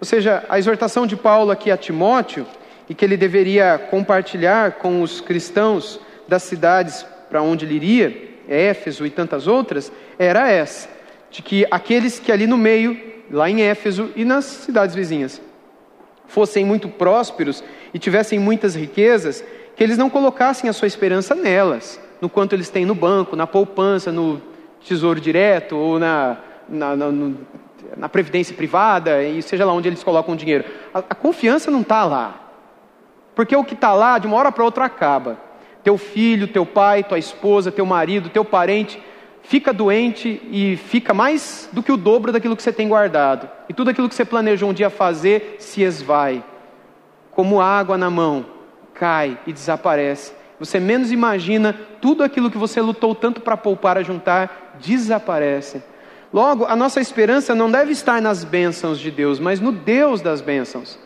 [0.00, 2.46] Ou seja, a exortação de Paulo aqui a Timóteo,
[2.88, 9.06] e que ele deveria compartilhar com os cristãos das cidades para onde ele iria, Éfeso
[9.06, 10.88] e tantas outras, era essa:
[11.30, 12.98] de que aqueles que ali no meio,
[13.30, 15.40] lá em Éfeso e nas cidades vizinhas,
[16.26, 17.62] fossem muito prósperos
[17.94, 19.42] e tivessem muitas riquezas,
[19.76, 23.46] que eles não colocassem a sua esperança nelas, no quanto eles têm no banco, na
[23.46, 24.42] poupança, no
[24.84, 26.36] tesouro direto ou na,
[26.68, 27.32] na, na,
[27.96, 30.64] na previdência privada, e seja lá onde eles colocam o dinheiro.
[30.92, 32.40] A, a confiança não está lá.
[33.34, 35.38] Porque o que está lá, de uma hora para outra, acaba
[35.84, 39.00] teu filho, teu pai, tua esposa, teu marido, teu parente,
[39.42, 43.48] fica doente e fica mais do que o dobro daquilo que você tem guardado.
[43.68, 46.42] E tudo aquilo que você planejou um dia fazer se esvai.
[47.34, 48.46] Como água na mão,
[48.94, 50.32] cai e desaparece.
[50.58, 55.82] Você menos imagina, tudo aquilo que você lutou tanto para poupar, a juntar, desaparece.
[56.32, 60.40] Logo, a nossa esperança não deve estar nas bênçãos de Deus, mas no Deus das
[60.40, 60.98] bênçãos.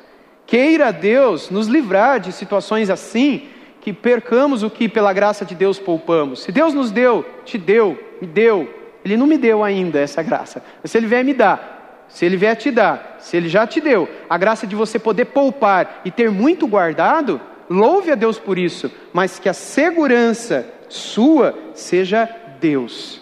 [0.46, 3.48] Queira Deus nos livrar de situações assim,
[3.80, 6.42] que percamos o que pela graça de Deus poupamos.
[6.42, 8.68] Se Deus nos deu, te deu, me deu,
[9.04, 10.62] Ele não me deu ainda essa graça.
[10.82, 11.77] Mas se Ele vier me dar,
[12.08, 15.26] se Ele vier te dar, se Ele já te deu, a graça de você poder
[15.26, 21.54] poupar e ter muito guardado, louve a Deus por isso, mas que a segurança sua
[21.74, 22.28] seja
[22.60, 23.20] Deus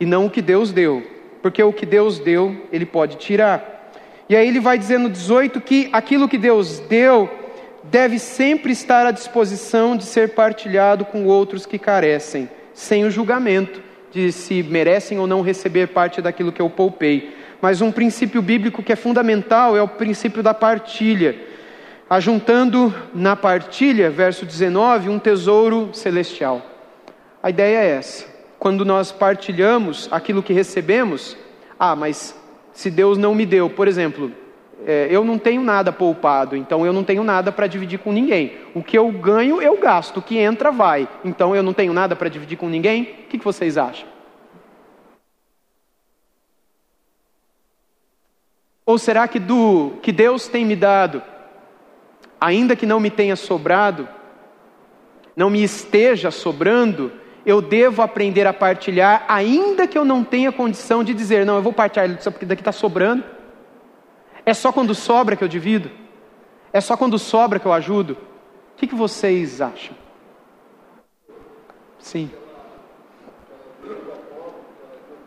[0.00, 1.02] e não o que Deus deu,
[1.42, 3.92] porque o que Deus deu, Ele pode tirar.
[4.28, 7.30] E aí ele vai dizendo no 18 que aquilo que Deus deu
[7.84, 13.82] deve sempre estar à disposição de ser partilhado com outros que carecem, sem o julgamento
[14.10, 17.34] de se merecem ou não receber parte daquilo que eu poupei.
[17.60, 21.36] Mas um princípio bíblico que é fundamental é o princípio da partilha.
[22.08, 26.62] Ajuntando na partilha, verso 19, um tesouro celestial.
[27.42, 28.24] A ideia é essa.
[28.58, 31.36] Quando nós partilhamos aquilo que recebemos,
[31.78, 32.34] ah, mas
[32.72, 34.32] se Deus não me deu, por exemplo,
[34.86, 38.52] é, eu não tenho nada poupado, então eu não tenho nada para dividir com ninguém.
[38.74, 40.18] O que eu ganho, eu gasto.
[40.18, 41.08] O que entra, vai.
[41.24, 43.02] Então eu não tenho nada para dividir com ninguém.
[43.02, 44.08] O que, que vocês acham?
[48.88, 51.22] Ou será que do que Deus tem me dado,
[52.40, 54.08] ainda que não me tenha sobrado,
[55.36, 57.12] não me esteja sobrando,
[57.44, 61.62] eu devo aprender a partilhar, ainda que eu não tenha condição de dizer, não, eu
[61.62, 63.22] vou partilhar isso porque daqui está sobrando.
[64.46, 65.90] É só quando sobra que eu divido?
[66.72, 68.14] É só quando sobra que eu ajudo?
[68.72, 69.94] O que, que vocês acham?
[71.98, 72.30] Sim.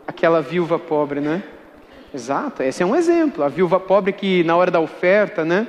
[0.04, 1.44] Aquela viúva pobre, né?
[2.14, 3.42] Exato, esse é um exemplo.
[3.42, 5.66] A viúva pobre que na hora da oferta, né,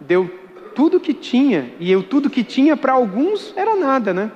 [0.00, 0.30] deu
[0.74, 4.30] tudo que tinha, e eu tudo que tinha para alguns era nada, né?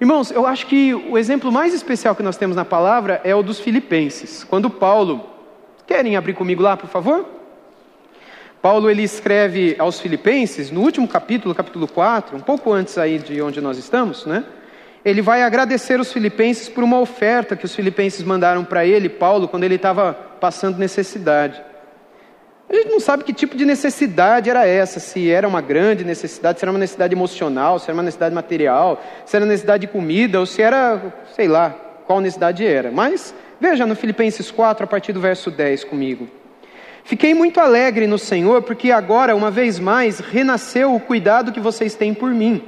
[0.00, 3.42] Irmãos, eu acho que o exemplo mais especial que nós temos na palavra é o
[3.42, 4.44] dos filipenses.
[4.44, 5.38] Quando Paulo
[5.88, 7.26] Querem abrir comigo lá, por favor?
[8.60, 13.40] Paulo ele escreve aos Filipenses, no último capítulo, capítulo 4, um pouco antes aí de
[13.40, 14.44] onde nós estamos, né?
[15.08, 19.48] Ele vai agradecer os filipenses por uma oferta que os filipenses mandaram para ele, Paulo,
[19.48, 21.62] quando ele estava passando necessidade.
[22.68, 26.58] A gente não sabe que tipo de necessidade era essa, se era uma grande necessidade,
[26.58, 30.38] se era uma necessidade emocional, se era uma necessidade material, se era necessidade de comida,
[30.38, 31.00] ou se era,
[31.34, 31.70] sei lá,
[32.06, 32.90] qual necessidade era.
[32.90, 36.28] Mas veja no Filipenses 4, a partir do verso 10 comigo.
[37.04, 41.94] Fiquei muito alegre no Senhor, porque agora, uma vez mais, renasceu o cuidado que vocês
[41.94, 42.62] têm por mim.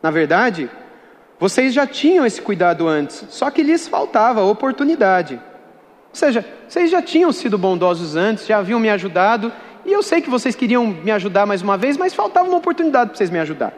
[0.00, 0.70] Na verdade,
[1.42, 5.34] vocês já tinham esse cuidado antes, só que lhes faltava oportunidade.
[5.34, 9.50] Ou seja, vocês já tinham sido bondosos antes, já haviam me ajudado,
[9.84, 13.10] e eu sei que vocês queriam me ajudar mais uma vez, mas faltava uma oportunidade
[13.10, 13.72] para vocês me ajudar.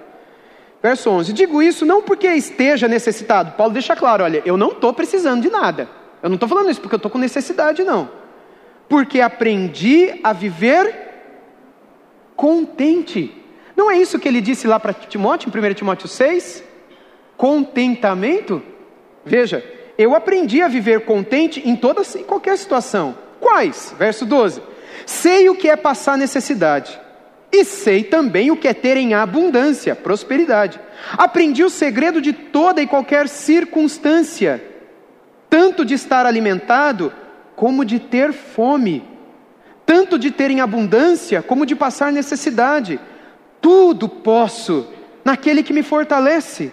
[0.83, 3.53] Verso 11: Digo isso não porque esteja necessitado.
[3.53, 5.89] Paulo deixa claro: olha, eu não estou precisando de nada.
[6.23, 8.11] Eu não estou falando isso porque eu estou com necessidade, não.
[8.91, 10.95] Porque aprendi a viver
[12.37, 13.35] contente.
[13.75, 16.74] Não é isso que ele disse lá para Timóteo, em 1 Timóteo 6?
[17.37, 18.63] Contentamento?
[19.25, 19.65] Veja,
[19.97, 23.17] eu aprendi a viver contente em toda e qualquer situação.
[23.41, 23.95] Quais?
[23.99, 24.63] Verso 12.
[25.07, 26.99] Sei o que é passar necessidade,
[27.53, 30.81] e sei também o que é ter em abundância, prosperidade.
[31.13, 34.63] Aprendi o segredo de toda e qualquer circunstância,
[35.49, 37.13] tanto de estar alimentado,
[37.55, 39.05] como de ter fome,
[39.87, 42.99] tanto de ter em abundância, como de passar necessidade.
[43.61, 44.89] Tudo posso
[45.25, 46.73] naquele que me fortalece.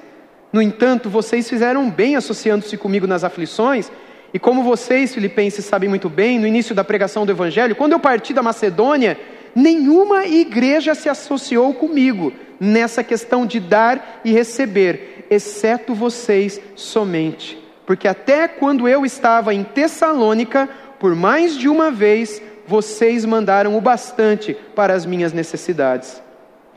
[0.51, 3.91] No entanto, vocês fizeram bem associando-se comigo nas aflições,
[4.33, 7.99] e como vocês, filipenses, sabem muito bem, no início da pregação do Evangelho, quando eu
[7.99, 9.17] parti da Macedônia,
[9.55, 17.57] nenhuma igreja se associou comigo nessa questão de dar e receber, exceto vocês somente.
[17.85, 23.81] Porque até quando eu estava em Tessalônica, por mais de uma vez, vocês mandaram o
[23.81, 26.21] bastante para as minhas necessidades.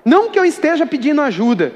[0.04, 1.72] Não que eu esteja pedindo ajuda,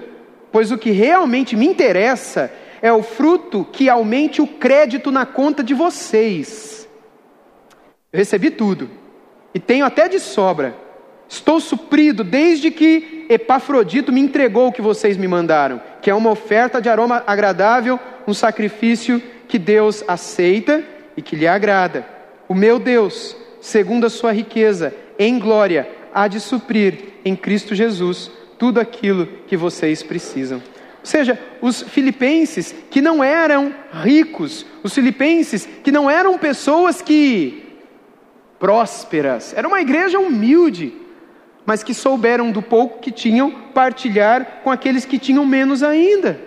[0.50, 5.62] pois o que realmente me interessa é o fruto que aumente o crédito na conta
[5.62, 6.88] de vocês.
[8.12, 8.88] Eu recebi tudo
[9.52, 10.74] e tenho até de sobra.
[11.28, 16.30] Estou suprido desde que Epafrodito me entregou o que vocês me mandaram, que é uma
[16.30, 20.82] oferta de aroma agradável, um sacrifício que Deus aceita
[21.16, 22.06] e que lhe agrada.
[22.48, 28.30] O meu Deus, segundo a sua riqueza em glória, há de suprir em Cristo Jesus
[28.58, 30.58] tudo aquilo que vocês precisam.
[30.58, 37.64] Ou seja, os filipenses que não eram ricos, os filipenses que não eram pessoas que
[38.58, 40.92] prósperas, era uma igreja humilde,
[41.64, 46.40] mas que souberam do pouco que tinham partilhar com aqueles que tinham menos ainda.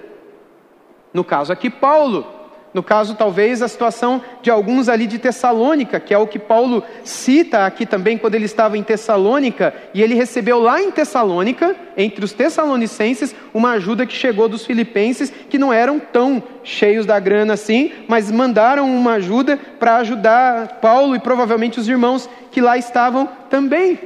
[1.13, 2.40] No caso aqui, Paulo,
[2.73, 6.81] no caso, talvez, a situação de alguns ali de Tessalônica, que é o que Paulo
[7.03, 12.23] cita aqui também quando ele estava em Tessalônica, e ele recebeu lá em Tessalônica, entre
[12.23, 17.53] os tessalonicenses, uma ajuda que chegou dos filipenses, que não eram tão cheios da grana
[17.53, 23.27] assim, mas mandaram uma ajuda para ajudar Paulo e provavelmente os irmãos que lá estavam
[23.49, 23.99] também.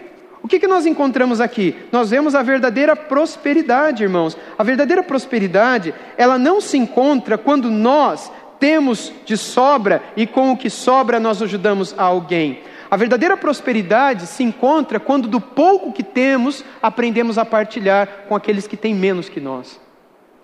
[0.45, 1.75] O que, que nós encontramos aqui?
[1.91, 4.37] Nós vemos a verdadeira prosperidade, irmãos.
[4.55, 10.57] A verdadeira prosperidade, ela não se encontra quando nós temos de sobra e com o
[10.57, 12.61] que sobra nós ajudamos a alguém.
[12.89, 18.67] A verdadeira prosperidade se encontra quando do pouco que temos aprendemos a partilhar com aqueles
[18.67, 19.79] que têm menos que nós.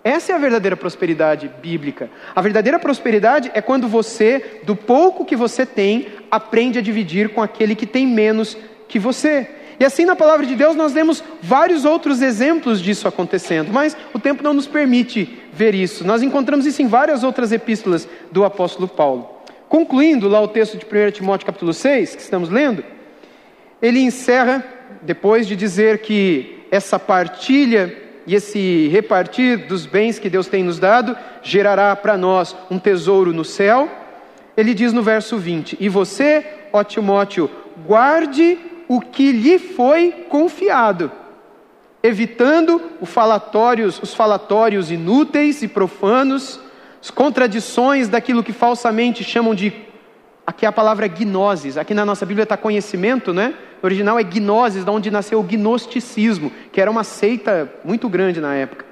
[0.04, 2.10] Essa é a verdadeira prosperidade bíblica.
[2.34, 7.40] A verdadeira prosperidade é quando você, do pouco que você tem, aprende a dividir com
[7.40, 8.56] aquele que tem menos
[8.88, 9.48] que você.
[9.82, 14.18] E assim na palavra de Deus nós vemos vários outros exemplos disso acontecendo, mas o
[14.20, 16.06] tempo não nos permite ver isso.
[16.06, 19.28] Nós encontramos isso em várias outras epístolas do apóstolo Paulo.
[19.68, 22.84] Concluindo lá o texto de 1 Timóteo capítulo 6, que estamos lendo,
[23.82, 24.64] ele encerra,
[25.02, 27.92] depois de dizer que essa partilha
[28.24, 33.32] e esse repartir dos bens que Deus tem nos dado gerará para nós um tesouro
[33.32, 33.90] no céu.
[34.56, 37.50] Ele diz no verso 20: E você, ó Timóteo,
[37.84, 41.10] guarde o que lhe foi confiado,
[42.02, 46.60] evitando falatórios, os falatórios inúteis e profanos,
[47.00, 49.72] as contradições daquilo que falsamente chamam de.
[50.46, 53.54] Aqui é a palavra gnoses, aqui na nossa Bíblia está conhecimento, né?
[53.82, 58.42] O original é gnoses, da onde nasceu o gnosticismo, que era uma seita muito grande
[58.42, 58.84] na época.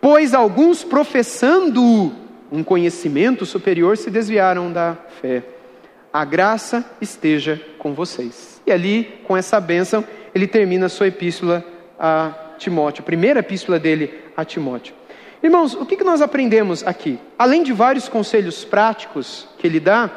[0.00, 2.12] Pois alguns professando
[2.50, 5.44] um conhecimento superior se desviaram da fé.
[6.12, 8.57] A graça esteja com vocês.
[8.68, 10.04] E ali, com essa bênção,
[10.34, 11.64] ele termina a sua epístola
[11.98, 14.94] a Timóteo, a primeira epístola dele a Timóteo.
[15.42, 17.18] Irmãos, o que nós aprendemos aqui?
[17.38, 20.10] Além de vários conselhos práticos que ele dá,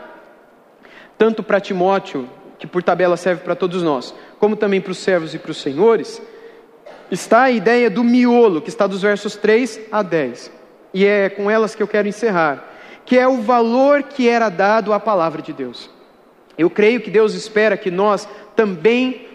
[1.18, 2.30] tanto para Timóteo,
[2.60, 5.62] que por tabela serve para todos nós, como também para os servos e para os
[5.62, 6.22] senhores,
[7.10, 10.52] está a ideia do miolo, que está dos versos 3 a 10.
[10.94, 12.66] e é com elas que eu quero encerrar,
[13.06, 15.90] que é o valor que era dado à palavra de Deus.
[16.58, 19.28] Eu creio que Deus espera que nós também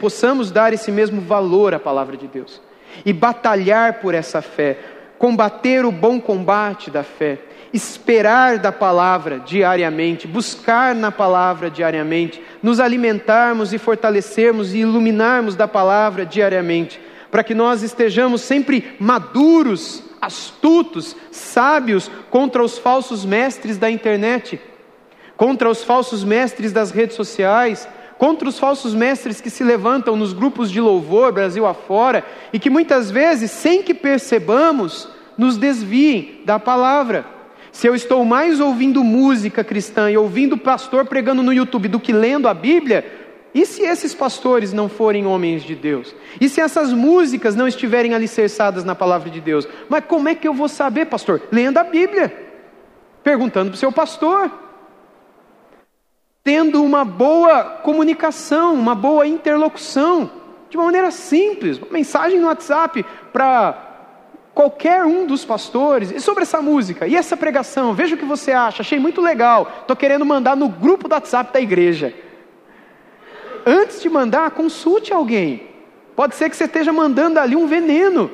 [0.00, 2.60] possamos dar esse mesmo valor à palavra de Deus
[3.04, 4.78] e batalhar por essa fé,
[5.18, 7.38] combater o bom combate da fé,
[7.72, 15.68] esperar da palavra diariamente, buscar na palavra diariamente, nos alimentarmos e fortalecermos e iluminarmos da
[15.68, 23.90] palavra diariamente, para que nós estejamos sempre maduros, astutos, sábios contra os falsos mestres da
[23.90, 24.60] internet,
[25.36, 30.32] contra os falsos mestres das redes sociais, contra os falsos mestres que se levantam nos
[30.32, 36.58] grupos de louvor Brasil afora e que muitas vezes, sem que percebamos, nos desviem da
[36.58, 37.26] palavra.
[37.70, 42.12] Se eu estou mais ouvindo música cristã e ouvindo pastor pregando no YouTube do que
[42.12, 43.04] lendo a Bíblia,
[43.54, 46.14] e se esses pastores não forem homens de Deus?
[46.40, 49.68] E se essas músicas não estiverem alicerçadas na palavra de Deus?
[49.88, 51.42] Mas como é que eu vou saber, pastor?
[51.52, 52.34] Lendo a Bíblia,
[53.22, 54.50] perguntando para o seu pastor
[56.46, 60.30] tendo uma boa comunicação, uma boa interlocução,
[60.70, 63.76] de uma maneira simples, uma mensagem no WhatsApp para
[64.54, 68.52] qualquer um dos pastores, e sobre essa música, e essa pregação, veja o que você
[68.52, 72.14] acha, achei muito legal, estou querendo mandar no grupo do WhatsApp da igreja.
[73.66, 75.68] Antes de mandar, consulte alguém.
[76.14, 78.30] Pode ser que você esteja mandando ali um veneno,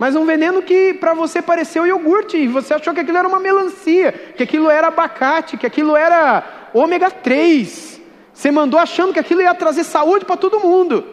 [0.00, 3.38] mas um veneno que para você pareceu iogurte, e você achou que aquilo era uma
[3.38, 8.00] melancia, que aquilo era abacate, que aquilo era ômega 3.
[8.32, 11.04] Você mandou achando que aquilo ia trazer saúde para todo mundo.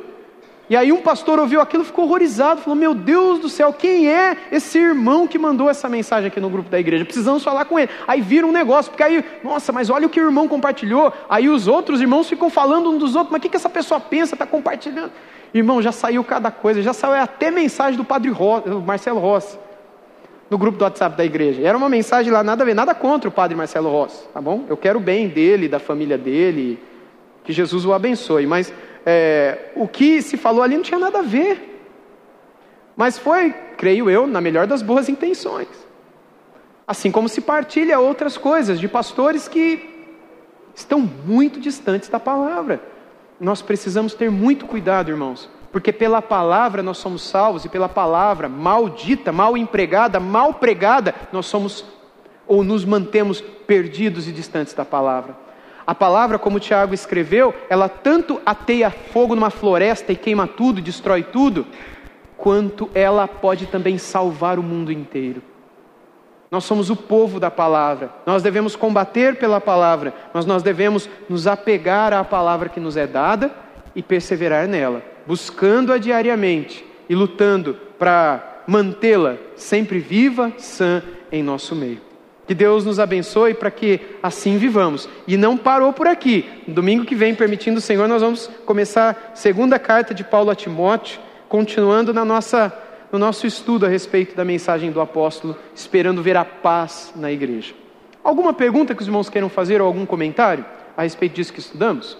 [0.69, 4.37] E aí um pastor ouviu aquilo, ficou horrorizado, falou: "Meu Deus do céu, quem é
[4.51, 7.05] esse irmão que mandou essa mensagem aqui no grupo da igreja?
[7.05, 7.89] Precisamos falar com ele".
[8.07, 11.13] Aí vira um negócio, porque aí, nossa, mas olha o que o irmão compartilhou.
[11.29, 13.99] Aí os outros irmãos ficam falando um dos outros, mas o que, que essa pessoa
[13.99, 15.11] pensa, está compartilhando?
[15.53, 19.57] Irmão, já saiu cada coisa, já saiu até mensagem do padre Rossi, Marcelo Rossi
[20.49, 21.61] no grupo do WhatsApp da igreja.
[21.61, 24.65] Era uma mensagem lá, nada a ver, nada contra o padre Marcelo Rossi, tá bom?
[24.69, 26.79] Eu quero o bem dele, da família dele,
[27.43, 28.45] que Jesus o abençoe.
[28.45, 28.73] Mas
[29.05, 31.69] é, o que se falou ali não tinha nada a ver.
[32.95, 35.67] Mas foi, creio eu, na melhor das boas intenções.
[36.87, 39.89] Assim como se partilha outras coisas de pastores que
[40.75, 42.81] estão muito distantes da palavra.
[43.39, 48.47] Nós precisamos ter muito cuidado, irmãos, porque pela palavra nós somos salvos, e pela palavra
[48.47, 51.83] maldita, mal empregada, mal pregada, nós somos
[52.45, 55.35] ou nos mantemos perdidos e distantes da palavra.
[55.87, 61.23] A palavra, como Tiago escreveu, ela tanto ateia fogo numa floresta e queima tudo, destrói
[61.23, 61.65] tudo,
[62.37, 65.41] quanto ela pode também salvar o mundo inteiro.
[66.51, 71.47] Nós somos o povo da palavra, nós devemos combater pela palavra, mas nós devemos nos
[71.47, 73.51] apegar à palavra que nos é dada
[73.95, 82.01] e perseverar nela buscando-a diariamente e lutando para mantê-la sempre viva, sã em nosso meio.
[82.45, 85.07] Que Deus nos abençoe para que assim vivamos.
[85.25, 86.45] E não parou por aqui.
[86.67, 90.55] Domingo que vem, permitindo o Senhor, nós vamos começar a segunda carta de Paulo a
[90.55, 92.73] Timóteo, continuando na nossa,
[93.11, 97.73] no nosso estudo a respeito da mensagem do apóstolo, esperando ver a paz na igreja.
[98.21, 100.65] Alguma pergunta que os irmãos queiram fazer ou algum comentário
[100.97, 102.17] a respeito disso que estudamos?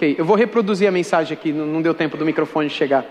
[0.00, 3.04] Ok, eu vou reproduzir a mensagem aqui, não deu tempo do microfone chegar.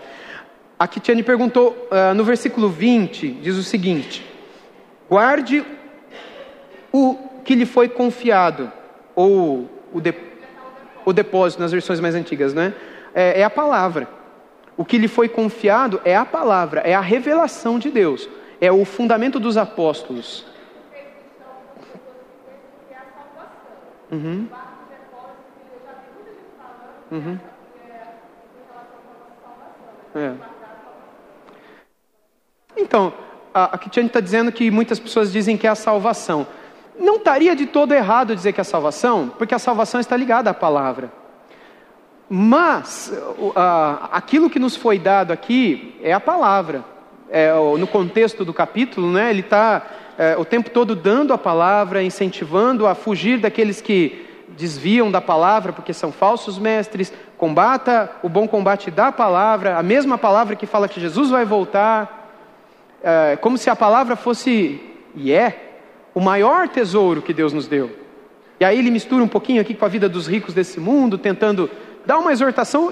[0.80, 4.26] A Kitiane perguntou, uh, no versículo 20, diz o seguinte:
[5.08, 5.64] Guarde
[6.92, 7.16] o
[7.46, 8.72] que lhe foi confiado,
[9.16, 10.16] ou o, de,
[11.06, 12.74] o depósito, nas versões mais antigas, né?
[13.14, 14.10] É, é a palavra.
[14.76, 18.28] O que lhe foi confiado é a palavra, é a revelação de Deus,
[18.60, 20.44] é o fundamento dos apóstolos.
[24.12, 24.48] Uhum.
[27.12, 27.40] Uhum.
[30.16, 30.34] É.
[32.78, 33.14] Então,
[33.54, 36.48] a, a Kitiane está dizendo que muitas pessoas dizem que é a salvação.
[37.00, 40.50] Não estaria de todo errado dizer que é a salvação, porque a salvação está ligada
[40.50, 41.12] à palavra.
[42.30, 43.12] Mas,
[43.56, 46.84] a, aquilo que nos foi dado aqui é a palavra.
[47.30, 49.86] É, no contexto do capítulo, né, ele está
[50.18, 54.29] é, o tempo todo dando a palavra, incentivando a fugir daqueles que
[54.60, 60.18] desviam da palavra porque são falsos mestres, combata o bom combate da palavra, a mesma
[60.18, 62.30] palavra que fala que Jesus vai voltar,
[63.02, 64.82] é, como se a palavra fosse,
[65.16, 65.80] e é,
[66.14, 67.90] o maior tesouro que Deus nos deu.
[68.60, 71.70] E aí ele mistura um pouquinho aqui com a vida dos ricos desse mundo, tentando
[72.06, 72.90] dar uma exortação,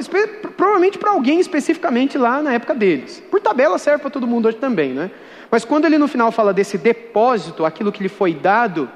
[0.55, 3.21] provavelmente para alguém especificamente lá na época deles.
[3.29, 5.11] Por tabela serve para todo mundo hoje também, né?
[5.51, 8.89] Mas quando ele no final fala desse depósito, aquilo que lhe foi dado,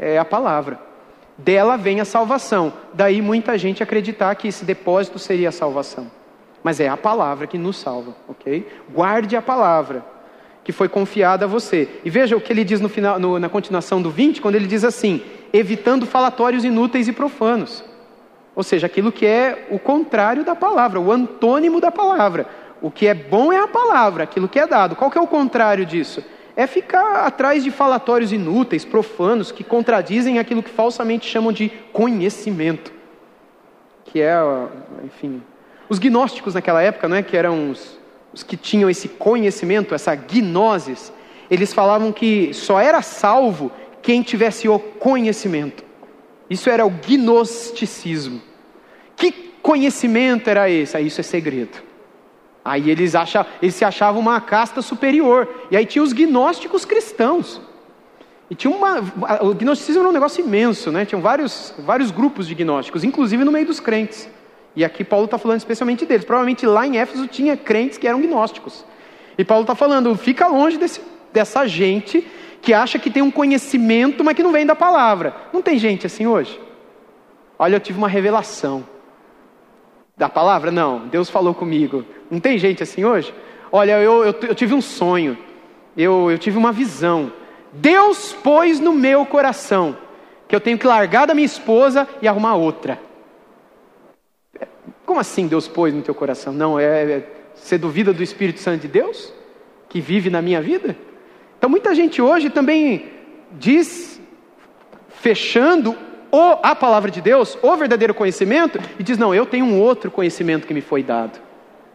[0.00, 0.89] é a palavra
[1.44, 2.72] dela vem a salvação.
[2.92, 6.10] Daí muita gente acreditar que esse depósito seria a salvação.
[6.62, 8.68] mas é a palavra que nos salva, ok?
[8.92, 10.04] Guarde a palavra
[10.62, 11.88] que foi confiada a você.
[12.04, 14.66] E veja o que ele diz no final, no, na continuação do 20, quando ele
[14.66, 15.22] diz assim:
[15.52, 17.82] evitando falatórios inúteis e profanos.
[18.54, 22.46] Ou seja, aquilo que é o contrário da palavra, o antônimo da palavra.
[22.82, 24.96] O que é bom é a palavra, aquilo que é dado.
[24.96, 26.22] Qual que é o contrário disso?
[26.60, 32.92] É ficar atrás de falatórios inúteis, profanos, que contradizem aquilo que falsamente chamam de conhecimento.
[34.04, 34.36] Que é,
[35.02, 35.42] enfim,
[35.88, 37.98] os gnósticos naquela época, não é, que eram os,
[38.30, 41.10] os que tinham esse conhecimento, essa gnosis,
[41.50, 45.82] eles falavam que só era salvo quem tivesse o conhecimento.
[46.50, 48.42] Isso era o gnosticismo.
[49.16, 49.32] Que
[49.62, 50.94] conhecimento era esse?
[50.94, 51.78] Ah, isso é segredo.
[52.64, 53.14] Aí eles,
[53.62, 55.48] eles se achavam uma casta superior.
[55.70, 57.60] E aí tinha os gnósticos cristãos.
[58.50, 58.98] E tinha uma.
[59.40, 61.04] O gnosticismo era um negócio imenso, né?
[61.04, 64.28] Tinham vários, vários grupos de gnósticos, inclusive no meio dos crentes.
[64.74, 66.24] E aqui Paulo está falando especialmente deles.
[66.24, 68.84] Provavelmente lá em Éfeso tinha crentes que eram gnósticos.
[69.38, 71.00] E Paulo está falando: fica longe desse,
[71.32, 72.26] dessa gente
[72.60, 75.34] que acha que tem um conhecimento, mas que não vem da palavra.
[75.52, 76.60] Não tem gente assim hoje?
[77.58, 78.84] Olha, eu tive uma revelação.
[80.20, 80.70] Da palavra?
[80.70, 82.04] Não, Deus falou comigo.
[82.30, 83.32] Não tem gente assim hoje?
[83.72, 85.38] Olha, eu, eu, eu tive um sonho,
[85.96, 87.32] eu, eu tive uma visão.
[87.72, 89.96] Deus pôs no meu coração
[90.46, 93.00] que eu tenho que largar da minha esposa e arrumar outra.
[95.06, 96.52] Como assim Deus pôs no teu coração?
[96.52, 99.32] Não, é, é você duvida do Espírito Santo de Deus
[99.88, 100.98] que vive na minha vida?
[101.56, 103.10] Então muita gente hoje também
[103.52, 104.20] diz,
[105.08, 105.96] fechando
[106.30, 110.10] o, a palavra de Deus, o verdadeiro conhecimento, e diz: não, eu tenho um outro
[110.10, 111.38] conhecimento que me foi dado.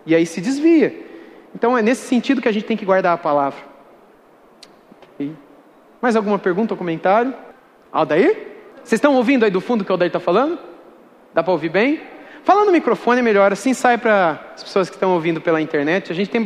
[0.05, 0.93] E aí se desvia.
[1.53, 3.59] Então é nesse sentido que a gente tem que guardar a palavra.
[5.15, 5.33] Okay.
[6.01, 7.33] Mais alguma pergunta ou comentário?
[7.91, 8.35] Aldair?
[8.83, 10.59] Vocês estão ouvindo aí do fundo o que o Aldair está falando?
[11.33, 12.01] Dá para ouvir bem?
[12.43, 16.11] Fala no microfone melhor, assim sai para as pessoas que estão ouvindo pela internet.
[16.11, 16.43] A gente tem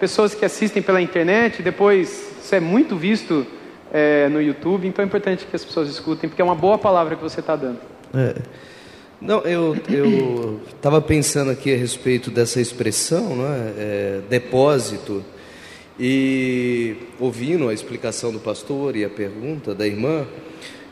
[0.00, 3.46] pessoas que assistem pela internet, depois isso é muito visto
[3.92, 7.14] é, no YouTube, então é importante que as pessoas escutem, porque é uma boa palavra
[7.14, 7.78] que você está dando.
[8.14, 8.34] É.
[9.20, 9.76] Não, eu
[10.74, 13.72] estava pensando aqui a respeito dessa expressão, não é?
[13.76, 15.22] é depósito,
[16.00, 20.26] e ouvindo a explicação do pastor e a pergunta da irmã,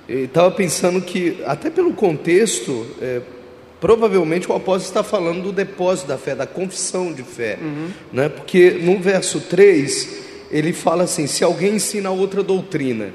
[0.08, 3.22] estava pensando que, até pelo contexto, é,
[3.80, 7.58] Provavelmente o apóstolo está falando do depósito da fé, da confissão de fé.
[7.60, 7.88] Uhum.
[8.12, 8.28] Né?
[8.28, 13.12] Porque no verso 3, ele fala assim: se alguém ensina outra doutrina.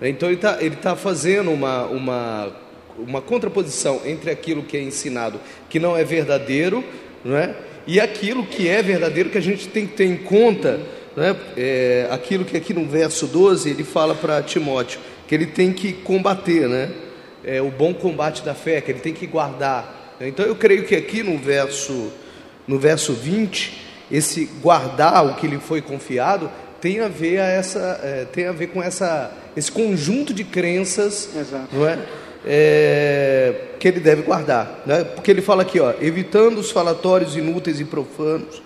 [0.00, 2.52] Então ele está ele tá fazendo uma, uma,
[2.96, 6.82] uma contraposição entre aquilo que é ensinado, que não é verdadeiro,
[7.22, 7.54] não é?
[7.86, 10.80] e aquilo que é verdadeiro, que a gente tem que ter em conta.
[11.16, 11.36] Né?
[11.56, 15.92] É, aquilo que aqui no verso 12 ele fala para Timóteo, que ele tem que
[15.92, 16.90] combater, né?
[17.42, 20.16] É, o bom combate da fé, que ele tem que guardar.
[20.20, 22.12] Então eu creio que aqui no verso,
[22.66, 26.50] no verso 20, esse guardar o que lhe foi confiado
[26.80, 31.28] tem a ver, a essa, é, tem a ver com essa, esse conjunto de crenças
[31.72, 31.98] não é?
[32.44, 33.54] é?
[33.78, 34.82] que ele deve guardar.
[34.86, 35.04] Né?
[35.04, 38.62] Porque ele fala aqui, ó, evitando os falatórios inúteis e profanos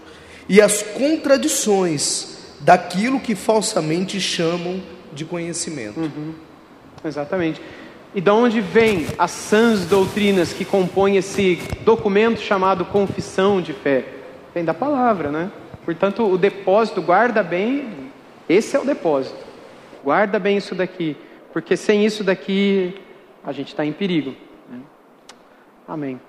[0.48, 4.80] e as contradições daquilo que falsamente chamam
[5.12, 6.00] de conhecimento.
[6.00, 6.34] Uhum.
[7.04, 7.60] Exatamente.
[8.14, 14.04] E de onde vêm as sãs doutrinas que compõem esse documento chamado confissão de fé?
[14.54, 15.50] Vem da palavra, né?
[15.84, 18.03] Portanto, o depósito, guarda bem,
[18.48, 19.44] esse é o depósito.
[20.02, 21.16] Guarda bem isso daqui,
[21.52, 23.00] porque sem isso daqui
[23.42, 24.34] a gente está em perigo.
[24.68, 24.80] Né?
[25.86, 26.20] Amém.